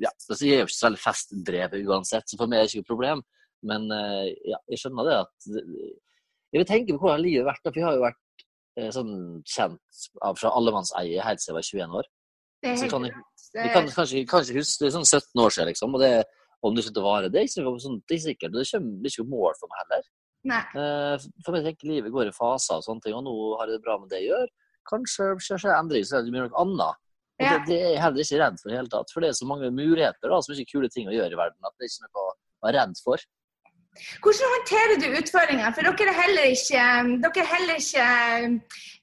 ja, 0.00 0.08
altså, 0.08 0.38
Jeg 0.46 0.54
er 0.54 0.62
jo 0.62 0.68
ikke 0.70 0.78
så 0.78 0.86
veldig 0.86 1.02
festdrevet 1.02 1.90
uansett, 1.90 2.30
så 2.30 2.38
for 2.40 2.48
meg 2.48 2.62
er 2.62 2.68
det 2.68 2.72
ikke 2.72 2.84
noe 2.84 2.92
problem. 2.92 3.24
Men 3.66 3.88
eh, 3.96 4.30
ja, 4.52 4.60
jeg 4.70 4.84
skjønner 4.84 5.08
det 5.08 5.16
at 5.24 5.50
Jeg 5.50 6.60
vil 6.60 6.68
tenke 6.68 6.94
på 6.94 7.02
hvordan 7.02 7.24
livet 7.26 7.42
har 7.42 7.50
vært. 7.50 7.66
For 7.66 7.80
jeg 7.82 7.88
har 7.88 7.98
jo 7.98 8.06
vært 8.06 8.46
eh, 8.78 8.92
sånn 8.94 9.16
kjent 9.50 10.06
av 10.22 10.38
fra 10.38 10.54
allemannseie 10.54 11.26
helt 11.26 11.42
siden 11.42 11.56
jeg 11.56 11.58
var 11.58 11.72
21 11.90 11.98
år. 12.02 12.12
Det 12.66 12.76
helt 12.82 12.92
kan, 12.92 13.06
vi 13.06 13.70
kan 13.72 13.88
kanskje, 13.94 14.24
kanskje 14.28 14.58
huske 14.58 14.82
det 14.82 14.90
er 14.90 14.96
sånn 14.98 15.08
17 15.08 15.42
år 15.44 15.54
siden, 15.54 15.70
liksom. 15.70 15.96
Og 15.96 16.02
det, 16.02 16.12
om 16.66 16.76
det 16.76 16.84
slutter 16.86 17.04
å 17.04 17.08
vare, 17.08 17.32
det 17.32 17.40
er 17.40 17.48
ikke 17.48 17.74
sånn, 17.84 17.98
det 18.04 18.18
er 18.18 18.22
sikkert. 18.26 18.54
Det 18.54 18.66
kommer 18.70 19.08
er 19.08 19.14
ikke 19.14 19.28
mål 19.32 19.58
for 19.60 19.72
meg 19.72 19.82
heller. 19.84 20.06
Nei. 20.46 20.62
Uh, 20.76 21.26
for 21.42 21.56
meg 21.56 21.66
tenker 21.66 21.90
livet 21.90 22.14
går 22.14 22.30
i 22.30 22.36
faser 22.36 22.78
og 22.78 22.86
sånne 22.86 23.02
ting, 23.06 23.16
og 23.18 23.24
nå 23.26 23.34
har 23.58 23.70
jeg 23.70 23.78
det 23.78 23.86
bra 23.86 23.96
med 23.98 24.12
det 24.12 24.22
jeg 24.22 24.30
gjør. 24.30 24.52
Kanskje 24.86 25.32
skjer 25.42 25.64
det 25.64 25.78
endring, 25.78 26.06
så 26.06 26.18
er 26.18 26.26
det 26.26 26.34
blir 26.34 26.46
noe 26.46 26.62
annet. 26.62 27.02
Og 27.36 27.44
ja. 27.44 27.56
det, 27.56 27.64
det, 27.68 27.78
er 27.80 27.90
jeg 27.92 28.02
heller 28.04 28.24
ikke 28.24 28.38
redd 28.40 28.60
for 28.60 28.68
i 28.68 28.72
det 28.72 28.78
hele 28.80 28.92
tatt. 28.92 29.10
For 29.12 29.24
det 29.24 29.30
er 29.30 29.38
så 29.40 29.48
mange 29.48 29.72
muligheter, 29.74 30.30
da, 30.30 30.38
så 30.40 30.52
mye 30.52 30.68
kule 30.70 30.90
ting 30.92 31.10
å 31.10 31.16
gjøre 31.16 31.36
i 31.36 31.40
verden, 31.40 31.66
at 31.68 31.74
det 31.76 31.88
er 31.88 31.92
ikke 31.92 32.06
noe 32.06 32.22
å 32.22 32.30
være 32.64 32.78
redd 32.78 33.02
for. 33.02 33.26
Hvordan 34.22 34.52
håndterer 34.54 35.00
du 35.02 35.06
utfordringer? 35.20 35.74
For 35.74 35.86
dere 36.00 36.14
heller 36.16 36.48
ikke, 36.52 36.86
dere 37.24 37.46
heller 37.52 37.80
ikke 37.82 38.06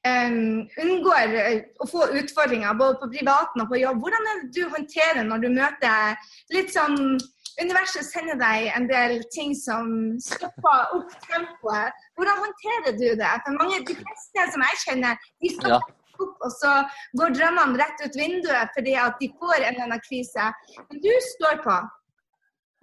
um, 0.08 0.42
unngår 0.86 1.38
å 1.84 1.90
få 1.90 2.10
utfordringer 2.22 2.80
både 2.80 3.00
på 3.02 3.12
privaten 3.16 3.64
og 3.64 3.72
på 3.72 3.82
jobb. 3.84 4.02
Hvordan 4.04 4.30
er 4.32 4.42
det 4.42 4.52
du 4.58 4.64
håndterer 4.76 5.24
når 5.30 5.46
du 5.46 5.50
møter 5.54 6.34
litt 6.56 6.76
sånn 6.76 7.18
Universet 7.62 8.08
sender 8.08 8.38
deg 8.40 8.72
en 8.74 8.88
del 8.90 9.20
ting 9.34 9.52
som 9.54 9.90
stopper 10.26 10.96
opp 10.98 11.12
tempoet. 11.28 12.00
Hvordan 12.18 12.40
håndterer 12.42 12.96
du 12.98 13.10
det? 13.20 13.34
For 13.46 13.58
mange, 13.60 13.84
De 13.86 13.98
fleste 14.00 14.46
som 14.56 14.64
jeg 14.66 14.80
kjenner, 14.86 15.28
de 15.44 15.52
stopper 15.54 15.76
ja. 15.76 16.24
opp, 16.26 16.34
og 16.48 16.52
så 16.56 16.72
går 17.20 17.36
drømmene 17.38 17.78
rett 17.78 18.02
ut 18.02 18.18
vinduet 18.18 18.74
fordi 18.74 18.96
at 18.98 19.22
de 19.22 19.30
får 19.38 19.60
en 19.60 19.68
eller 19.70 19.86
annen 19.86 20.02
krise. 20.08 20.48
Men 20.88 21.04
du 21.06 21.12
står 21.28 21.62
på. 21.68 21.78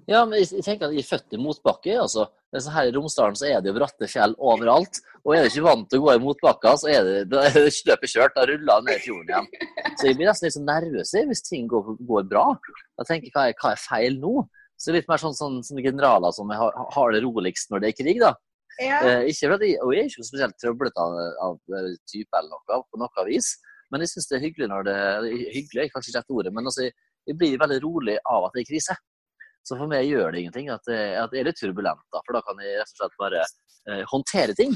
Ja, 0.09 0.25
men 0.25 0.40
jeg 0.40 0.64
tenker 0.64 0.88
at 0.88 0.95
jeg 0.95 1.04
er 1.04 1.09
født 1.09 1.37
i 1.37 1.40
motbakke. 1.40 1.97
altså. 2.00 2.26
Så 2.57 2.73
her 2.75 2.88
I 2.88 2.92
Romsdalen 2.95 3.37
så 3.38 3.47
er 3.47 3.61
det 3.62 3.71
jo 3.71 3.76
bratte 3.76 4.09
fjell 4.11 4.35
overalt. 4.38 5.00
Og 5.25 5.35
er 5.37 5.45
du 5.45 5.50
ikke 5.50 5.66
vant 5.66 5.88
til 5.90 6.00
å 6.00 6.07
gå 6.07 6.14
i 6.16 6.23
motbakka, 6.23 6.73
så 6.80 6.88
er 6.90 7.04
det, 7.07 7.16
da 7.30 7.45
er 7.47 7.57
det 7.59 7.75
løpet 7.87 8.12
kjørt. 8.14 8.37
Da 8.37 8.47
ruller 8.49 8.87
ned 8.87 8.97
i 8.97 9.04
fjorden 9.04 9.28
igjen. 9.30 9.50
Så 9.99 10.09
jeg 10.09 10.16
blir 10.19 10.30
nesten 10.30 10.49
litt 10.49 10.57
så 10.57 10.62
nervøs 10.64 11.12
hvis 11.30 11.45
ting 11.47 11.69
går, 11.71 11.92
går 12.09 12.30
bra. 12.30 12.47
Jeg 13.02 13.11
tenker 13.11 13.35
hva 13.37 13.47
er, 13.50 13.59
hva 13.61 13.75
er 13.75 13.83
feil 13.83 14.19
nå? 14.23 14.35
Så 14.80 14.95
litt 14.97 15.11
mer 15.11 15.21
sånn, 15.21 15.37
sånn, 15.37 15.59
sånn 15.66 15.83
generaler 15.85 16.33
som 16.33 16.49
har, 16.57 16.73
har, 16.95 17.12
det 17.12 17.21
roligst 17.26 17.69
når 17.71 17.83
det 17.83 17.90
er 17.90 17.99
krig, 17.99 18.23
da. 18.23 18.33
Ja. 18.80 19.00
Eh, 19.04 19.26
ikke 19.28 19.50
fordi, 19.52 19.75
og 19.85 19.92
jeg 19.92 20.07
er 20.07 20.09
ikke 20.09 20.25
spesielt 20.25 20.57
trøblete 20.62 21.04
av, 21.04 21.19
av, 21.45 21.59
type 22.09 22.38
eller 22.38 22.54
noe, 22.54 22.80
på 22.88 23.00
noe 23.02 23.26
vis. 23.28 23.52
Men 23.92 24.07
jeg 24.07 24.14
syns 24.14 24.30
det 24.30 24.38
er 24.38 24.45
hyggelig 24.47 24.69
når 24.71 24.87
det 24.87 24.99
Hyggelig 25.52 25.83
er 25.83 25.92
kanskje 25.92 26.12
ikke 26.12 26.23
rett 26.23 26.37
ordet, 26.38 26.52
men 26.57 26.71
altså, 26.71 26.87
jeg 27.28 27.37
blir 27.37 27.61
veldig 27.61 27.80
rolig 27.85 28.16
av 28.25 28.47
at 28.47 28.57
det 28.57 28.64
er 28.64 28.71
krise. 28.71 28.97
Så 29.67 29.76
for 29.76 29.90
meg 29.90 30.09
gjør 30.09 30.33
det 30.33 30.43
ingenting 30.43 30.71
at, 30.73 30.88
jeg 30.88 31.29
det 31.33 31.40
er 31.40 31.47
litt 31.50 31.61
turbulent, 31.61 32.02
da, 32.12 32.23
for 32.25 32.37
da 32.37 32.43
kan 32.47 32.62
jeg 32.64 32.81
rett 32.81 32.95
og 32.95 33.02
slett 33.02 33.21
bare 33.21 33.45
eh, 33.45 34.02
håndtere 34.11 34.57
ting. 34.57 34.75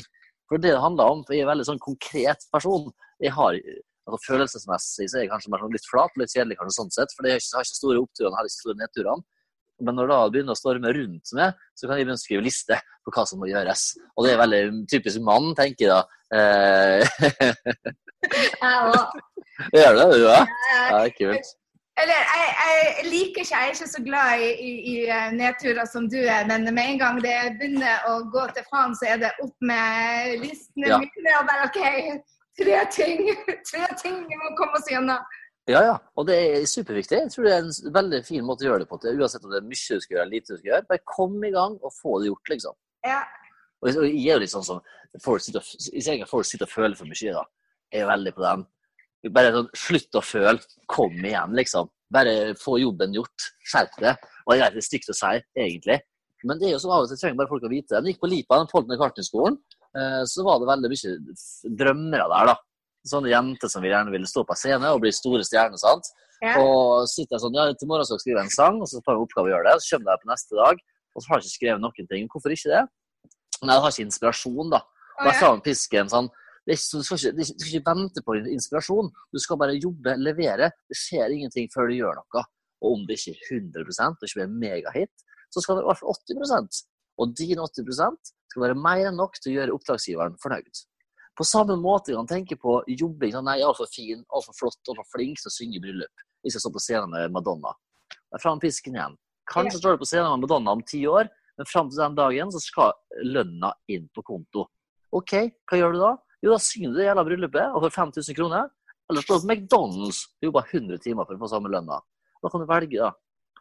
For 0.49 0.61
det 0.61 0.75
det 0.75 0.83
handler 0.83 1.15
om, 1.15 1.25
for 1.25 1.35
jeg 1.35 1.43
er 1.43 1.49
en 1.49 1.55
veldig 1.55 1.69
sånn 1.71 1.83
konkret 1.83 2.45
person. 2.53 2.91
Jeg 3.23 3.33
har, 3.37 3.57
altså 4.05 4.21
Følelsesmessig 4.27 5.09
så 5.09 5.19
er 5.19 5.25
jeg 5.25 5.33
kanskje 5.33 5.55
mer 5.55 5.65
sånn 5.65 5.73
litt 5.75 5.89
flat 5.89 6.21
litt 6.21 6.35
kjedelig, 6.35 6.59
kanskje 6.61 6.77
sånn 6.77 6.93
sett, 6.95 7.15
for 7.17 7.29
jeg 7.29 7.41
har 7.41 7.65
ikke 7.65 7.81
store 7.81 8.03
oppturene, 8.05 8.37
har 8.37 8.51
ikke 8.51 8.61
store 8.61 8.81
nedturene. 8.83 9.27
Men 9.83 9.99
når 9.99 10.11
det 10.11 10.19
begynner 10.37 10.55
å 10.55 10.59
storme 10.59 10.93
rundt 10.95 11.33
meg, 11.35 11.57
så 11.75 11.89
kan 11.89 11.99
jeg 11.99 12.05
begynne 12.05 12.21
å 12.21 12.23
skrive 12.23 12.45
liste 12.45 12.79
på 13.05 13.15
hva 13.17 13.25
som 13.27 13.41
må 13.43 13.49
gjøres. 13.51 13.89
Og 14.15 14.27
det 14.27 14.35
er 14.35 14.41
veldig 14.45 14.63
typisk 14.93 15.25
mann, 15.27 15.51
tenker 15.59 15.89
jeg 15.89 15.91
da. 15.91 16.03
Eh, 16.39 17.03
jeg 18.63 18.79
òg. 18.93 19.19
Gjør 19.75 19.99
det, 19.99 20.07
du 20.15 20.29
òg? 20.31 20.55
Ja, 20.71 21.03
kult. 21.19 21.55
Eller 22.03 22.19
jeg, 22.27 22.47
jeg, 22.59 23.05
liker 23.07 23.45
ikke, 23.45 23.55
jeg 23.55 23.69
er 23.69 23.75
ikke 23.77 23.89
så 23.93 24.01
glad 24.03 24.41
i, 24.43 24.49
i, 24.69 24.71
i, 24.93 24.95
eh, 25.07 25.29
nedturer 25.39 25.87
som 25.87 26.09
du 26.11 26.19
er, 26.19 26.43
men 26.51 26.67
med 26.67 26.89
en 26.91 26.99
gang 26.99 27.21
det 27.23 27.37
begynner 27.61 28.09
å 28.11 28.17
gå 28.35 28.49
til 28.57 28.67
faen, 28.67 28.97
så 28.99 29.13
er 29.13 29.21
det 29.23 29.31
opp 29.45 29.55
med 29.63 30.41
listene 30.43 30.91
ja. 30.91 30.99
mine 31.05 31.37
og 31.39 31.47
bare 31.51 31.69
OK, 31.69 31.79
tre 32.59 32.81
ting. 32.97 33.31
Tre 33.71 33.87
ting 34.03 34.19
vi 34.27 34.41
må 34.43 34.53
komme 34.59 34.81
oss 34.81 34.91
gjennom. 34.91 35.23
Ja, 35.71 35.81
ja. 35.81 35.95
Og 36.19 36.27
det 36.29 36.37
er 36.37 36.67
superviktig. 36.69 37.23
Jeg 37.23 37.33
tror 37.33 37.47
det 37.47 37.55
er 37.55 37.63
en 37.65 37.95
veldig 37.95 38.21
fin 38.27 38.45
måte 38.45 38.67
å 38.67 38.69
gjøre 38.69 38.85
det 38.85 38.91
på. 38.91 38.99
Uansett 39.15 39.47
om 39.47 39.55
det 39.55 39.63
er 39.63 39.71
mye 39.71 39.97
du 39.97 40.03
skal 40.05 40.17
gjøre 40.17 40.27
eller 40.27 40.37
lite 40.37 40.53
du 40.53 40.59
skal 40.59 40.71
gjøre. 40.73 40.87
Bare 40.91 41.07
kom 41.15 41.39
i 41.41 41.53
gang 41.55 41.79
og 41.81 41.95
få 41.97 42.19
det 42.21 42.29
gjort, 42.29 42.53
liksom. 42.53 42.77
Ja. 43.07 43.23
Og 43.81 43.91
jeg 43.91 44.13
er 44.13 44.37
jo 44.37 44.43
litt 44.43 44.53
sånn 44.53 44.67
som 44.67 44.83
folk 45.25 45.43
sitter, 45.45 46.27
folk 46.29 46.49
sitter 46.49 46.69
og 46.69 46.75
føler 46.75 46.99
for 46.99 47.09
mye. 47.09 47.33
da. 47.39 47.45
Jeg 47.95 48.05
er 48.05 48.11
veldig 48.13 48.35
på 48.37 48.45
den. 48.45 48.67
Bare 49.33 49.53
sånn, 49.55 49.71
Slutt 49.79 50.19
å 50.19 50.25
føle. 50.25 50.59
Kom 50.91 51.15
igjen, 51.21 51.55
liksom. 51.57 51.89
Bare 52.13 52.53
få 52.61 52.77
jobben 52.83 53.15
gjort. 53.17 53.49
Skjerp 53.71 53.97
deg. 54.03 54.27
Og 54.45 54.59
det 54.59 54.67
er 54.67 54.85
stygt 54.85 55.09
å 55.13 55.17
si, 55.17 55.33
egentlig. 55.57 56.01
Men 56.45 56.61
det 56.61 56.69
er 56.69 56.75
jo 56.75 56.83
sånn, 56.83 56.93
av 56.93 57.07
og 57.07 57.09
til 57.09 57.21
trenger 57.23 57.41
bare 57.41 57.49
folk 57.49 57.65
å 57.65 57.73
vite. 57.73 57.97
Jeg 57.97 58.15
gikk 58.15 58.21
på 58.21 58.29
Lipa, 58.29 58.61
den 58.61 58.69
Polten 58.69 59.01
Kartenskolen, 59.01 59.57
eh, 59.97 60.23
så 60.29 60.45
var 60.45 60.61
det 60.61 60.69
veldig 60.69 60.91
mye 60.93 61.77
drømmere 61.81 62.29
der, 62.29 62.53
da 62.53 62.59
sånne 63.09 63.33
jenter 63.33 63.71
som 63.71 63.85
gjerne 63.85 64.13
ville 64.13 64.29
stå 64.29 64.45
på 64.49 64.57
scenen 64.57 64.89
og 64.91 65.03
bli 65.05 65.13
store 65.15 65.45
stjerner. 65.47 65.81
sant? 65.81 66.09
Ja. 66.43 66.57
Og 66.61 67.09
sitter 67.09 67.41
sånn, 67.41 67.57
ja, 67.57 67.69
til 67.79 67.89
morgen 67.89 68.07
skal 68.09 68.19
jeg 68.19 68.25
skrive 68.25 68.45
en 68.45 68.53
sang, 68.53 68.81
og 68.83 68.91
så 68.91 69.01
tar 69.05 69.17
jeg 69.17 69.27
oppgave 69.27 69.51
å 69.51 69.55
gjøre 69.55 69.71
det. 69.71 69.85
Så 69.85 69.97
kommer 69.97 70.15
jeg 70.15 70.25
på 70.25 70.33
neste 70.33 70.59
dag, 70.61 70.83
og 71.15 71.23
så 71.23 71.31
har 71.31 71.41
jeg 71.41 71.47
ikke 71.47 71.59
skrevet 71.59 71.85
noen 71.85 72.11
ting. 72.11 72.29
Hvorfor 72.33 72.57
ikke 72.57 72.73
det? 72.73 72.83
Nei, 73.63 73.77
jeg 73.77 73.85
har 73.85 73.95
ikke 73.95 74.07
inspirasjon, 74.09 74.73
da. 74.73 74.81
Og 75.15 75.29
jeg 75.31 75.41
sa 75.41 75.53
med 75.55 75.65
pisken 75.65 76.11
sånn 76.11 76.31
det 76.65 76.79
ikke, 76.79 76.97
du, 76.97 77.05
skal 77.05 77.19
ikke, 77.21 77.33
du, 77.37 77.45
skal 77.45 77.69
ikke, 77.69 77.85
vente 77.91 78.23
på 78.25 78.37
inspirasjon. 78.41 79.11
Du 79.33 79.41
skal 79.43 79.59
bare 79.61 79.77
jobbe, 79.77 80.15
levere. 80.17 80.71
Det 80.89 80.97
skjer 80.97 81.35
ingenting 81.35 81.69
før 81.75 81.91
du 81.91 81.99
gjør 81.99 82.17
noe. 82.17 82.45
Og 82.81 82.97
om 82.97 83.05
det 83.09 83.19
ikke 83.19 83.35
er 83.35 83.61
100 83.61 83.85
og 83.85 84.25
ikke 84.25 84.39
blir 84.39 84.47
en 84.47 84.57
megahit, 84.63 85.25
så 85.53 85.61
skal 85.61 85.79
det 85.79 85.85
i 85.85 85.89
hvert 85.91 86.01
fall 86.01 86.17
80% 86.17 86.81
Og 87.21 87.37
din 87.37 87.61
80% 87.61 88.33
skal 88.51 88.65
være 88.65 88.81
mer 88.81 89.11
enn 89.11 89.21
nok 89.21 89.37
til 89.39 89.53
å 89.53 89.55
gjøre 89.59 89.77
oppdragsgiveren 89.77 90.41
fornøyd. 90.43 90.83
På 91.35 91.47
samme 91.47 91.77
måte 91.79 92.13
kan 92.13 92.23
man 92.23 92.31
tenke 92.31 92.57
på 92.59 92.79
jobbing. 92.89 93.35
Sånn, 93.35 93.49
nei, 93.49 93.61
altfor 93.67 93.91
fin, 93.91 94.23
altfor 94.35 94.57
flott, 94.57 94.81
altfor 94.89 95.07
flink 95.13 95.41
til 95.43 95.51
å 95.51 95.55
synge 95.55 95.79
i 95.79 95.83
bryllup. 95.83 96.27
Hvis 96.45 96.57
jeg 96.57 96.65
står 96.65 96.75
på 96.77 96.83
scenen 96.83 97.13
med 97.13 97.35
Madonna. 97.35 97.75
Da 98.15 98.39
er 98.39 98.43
fram 98.43 98.63
pisken 98.63 98.97
igjen. 98.97 99.17
Kanskje 99.51 99.81
står 99.81 99.97
du 99.97 100.05
på 100.05 100.09
scenen 100.09 100.31
med 100.33 100.47
Madonna 100.47 100.77
om 100.79 100.85
ti 100.87 101.03
år, 101.11 101.29
men 101.59 101.69
fram 101.71 101.91
til 101.91 102.01
den 102.01 102.17
dagen 102.19 102.53
så 102.55 102.63
skal 102.63 102.95
lønna 103.27 103.73
inn 103.91 104.07
på 104.15 104.25
konto. 104.27 104.69
OK, 105.15 105.35
hva 105.71 105.79
gjør 105.79 105.95
du 105.95 106.01
da? 106.03 106.13
Jo, 106.45 106.53
da 106.53 106.61
synger 106.61 106.93
du 106.93 106.99
det 106.99 107.07
jævla 107.07 107.25
bryllupet 107.25 107.73
og 107.73 107.87
får 107.87 107.95
5000 107.95 108.37
kroner. 108.37 108.73
Eller 109.09 109.25
står 109.25 109.43
på 109.43 109.53
McDonald's 109.53 110.25
og 110.29 110.49
jobber 110.49 110.67
100 110.71 111.01
timer 111.05 111.25
for 111.29 111.37
å 111.37 111.41
få 111.41 111.51
samme 111.53 111.71
lønna. 111.73 112.01
Da 112.45 112.51
kan 112.53 112.61
du 112.61 112.69
velge, 112.69 113.01
da. 113.01 113.13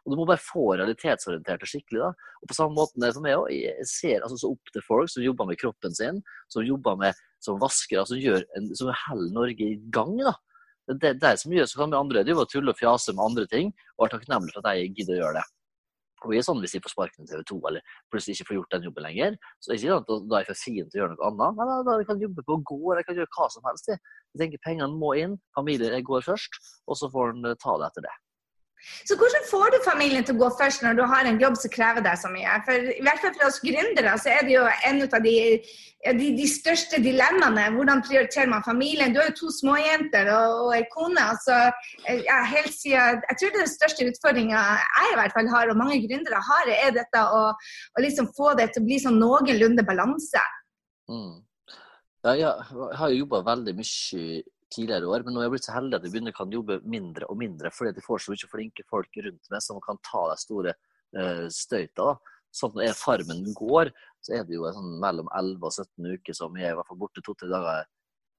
Og 0.04 0.12
Du 0.12 0.18
må 0.20 0.26
bare 0.28 0.40
få 0.40 0.74
realitetsorientert 0.76 1.62
det 1.64 1.68
skikkelig. 1.70 2.00
da. 2.00 2.32
Og 2.42 2.48
På 2.48 2.56
samme 2.56 2.76
måte 2.76 3.12
for 3.12 3.24
meg 3.24 3.36
òg. 3.40 3.48
Jeg 3.56 3.88
ser 3.88 4.20
altså, 4.20 4.36
så 4.36 4.52
opp 4.52 4.72
til 4.72 4.84
folk 4.84 5.08
som 5.08 5.24
jobber 5.24 5.48
med 5.48 5.60
kroppen 5.60 5.96
sin, 5.96 6.20
som 6.52 6.64
jobber 6.64 6.96
med 7.00 7.14
som 7.40 7.60
vaskere, 7.60 8.04
som, 8.08 8.20
gjør 8.20 8.44
en, 8.56 8.68
som 8.76 8.92
holder 8.92 9.32
Norge 9.32 9.64
i 9.64 9.80
gang. 9.92 10.16
da. 10.20 10.34
Det 10.92 11.08
er 11.08 11.20
det 11.20 11.34
som 11.40 11.52
gjør 11.52 11.68
så 11.68 11.80
kan 11.80 11.92
vi 11.92 11.96
andre 11.96 12.24
drive 12.24 12.44
og 12.44 12.50
tulle 12.52 12.72
og 12.72 12.76
fjase 12.76 13.16
med 13.16 13.24
andre 13.24 13.46
ting, 13.48 13.72
og 13.96 14.04
være 14.04 14.18
takknemlig 14.18 14.52
for 14.52 14.60
at 14.60 14.76
jeg 14.76 14.92
gidder 14.92 15.16
å 15.16 15.20
gjøre 15.22 15.40
det. 15.40 15.46
Og 16.24 16.32
vi 16.32 16.40
er 16.40 16.46
sånn 16.46 16.60
Hvis 16.64 16.74
jeg 16.76 16.84
får 16.84 16.94
sparken 16.94 17.26
i 17.26 17.30
TV 17.30 17.42
2 17.50 17.60
eller 17.70 17.94
plutselig 18.12 18.38
ikke 18.38 18.48
får 18.50 18.58
gjort 18.58 18.76
den 18.76 18.88
jobben 18.88 19.06
lenger, 19.06 19.38
så 19.60 19.70
er 19.70 19.74
det 19.74 19.80
ikke 19.80 19.92
sånn 19.92 20.04
at 20.04 20.28
da 20.30 20.38
er 20.38 20.44
jeg 20.44 20.50
for 20.50 20.62
fin 20.64 20.88
til 20.88 20.98
å 20.98 21.02
gjøre 21.02 21.14
noe 21.14 21.30
annet. 21.30 21.60
Nei, 21.60 21.78
da, 21.88 21.96
jeg 22.00 22.10
kan 22.10 22.24
jobbe 22.24 22.46
på 22.48 22.60
gård, 22.72 23.00
jeg 23.00 23.08
kan 23.08 23.20
gjøre 23.20 23.34
hva 23.36 23.48
som 23.52 23.68
helst. 23.68 23.90
Jeg 23.92 24.42
tenker 24.42 24.64
Pengene 24.64 25.00
må 25.04 25.14
inn, 25.20 25.38
familien 25.56 26.06
går 26.08 26.24
først, 26.26 26.60
og 26.88 27.00
så 27.00 27.10
får 27.12 27.34
en 27.34 27.50
ta 27.60 27.76
det 27.80 27.90
etter 27.90 28.08
det. 28.08 28.14
Så 29.04 29.16
hvordan 29.20 29.48
får 29.50 29.72
du 29.72 29.78
familien 29.84 30.24
til 30.24 30.36
å 30.36 30.42
gå 30.44 30.50
først 30.58 30.84
når 30.84 30.98
du 30.98 31.02
har 31.08 31.28
en 31.28 31.40
jobb 31.40 31.56
som 31.60 31.72
krever 31.72 32.04
deg 32.04 32.20
så 32.20 32.30
mye? 32.32 32.54
For 32.66 32.92
i 32.94 33.02
hvert 33.04 33.20
fall 33.22 33.34
for 33.36 33.48
oss 33.48 33.60
gründere 33.64 34.14
så 34.20 34.32
er 34.32 34.46
det 34.46 34.54
jo 34.54 34.64
en 34.88 35.02
av 35.04 35.24
de, 35.24 35.34
de, 36.20 36.30
de 36.38 36.48
største 36.48 37.00
dilemmaene. 37.04 37.66
Hvordan 37.76 38.04
prioriterer 38.06 38.50
man 38.52 38.64
familien? 38.66 39.12
Du 39.12 39.20
har 39.20 39.30
jo 39.30 39.36
to 39.42 39.52
småjenter 39.52 40.30
og, 40.34 40.56
og 40.66 40.74
ei 40.78 40.84
kone. 40.92 41.28
Altså, 41.34 41.60
ja, 42.08 42.40
helt 42.54 42.72
siden, 42.72 43.22
jeg 43.28 43.40
tror 43.40 43.54
det 43.54 43.60
er 43.60 43.66
den 43.66 43.74
største 43.74 44.08
utfordringa 44.12 44.64
jeg 44.80 45.12
i 45.12 45.18
hvert 45.20 45.36
fall 45.36 45.52
har, 45.52 45.72
og 45.72 45.80
mange 45.80 46.00
gründere 46.06 46.42
har, 46.48 46.74
er 46.76 46.96
dette 46.96 47.24
å, 47.38 47.46
å 47.54 48.04
liksom 48.04 48.32
få 48.36 48.54
det 48.60 48.70
til 48.72 48.84
å 48.84 48.88
bli 48.88 49.00
sånn 49.02 49.20
noenlunde 49.20 49.84
balanse. 49.86 50.42
Mm. 51.12 51.42
Ja, 52.24 52.32
jeg 52.40 52.96
har 52.96 53.12
jo 53.12 53.24
jobba 53.26 53.42
veldig 53.44 53.74
mye 53.76 54.42
tidligere 54.74 55.08
år. 55.10 55.24
Men 55.24 55.36
nå 55.36 55.40
er 55.40 55.48
jeg 55.48 55.54
blitt 55.56 55.68
så 55.68 55.76
heldig 55.76 55.98
at 55.98 56.06
jeg 56.06 56.14
begynner 56.14 56.36
kan 56.36 56.52
jobbe 56.52 56.80
mindre 56.84 57.28
og 57.30 57.40
mindre, 57.40 57.72
fordi 57.74 57.94
de 57.96 58.04
får 58.04 58.24
så 58.24 58.34
mye 58.34 58.50
flinke 58.50 58.86
folk 58.90 59.20
rundt 59.26 59.52
meg 59.52 59.64
som 59.64 59.80
kan 59.84 60.00
ta 60.06 60.24
de 60.32 60.38
store 60.42 60.74
uh, 60.74 61.46
støyta. 61.52 62.14
Sånn 62.54 62.74
at 62.74 62.80
når 62.80 62.98
farmen 62.98 63.46
går, 63.58 63.90
så 64.24 64.38
er 64.38 64.46
det 64.46 64.56
jo 64.56 64.68
sånn 64.72 64.96
mellom 65.02 65.30
11 65.34 65.64
og 65.66 65.72
17 65.72 66.12
uker 66.18 66.36
som 66.38 66.58
jeg 66.58 66.68
er 66.68 66.74
i 66.74 66.78
hvert 66.78 66.90
fall 66.90 67.00
borte 67.00 67.22
to-tre 67.24 67.50
dager 67.50 67.88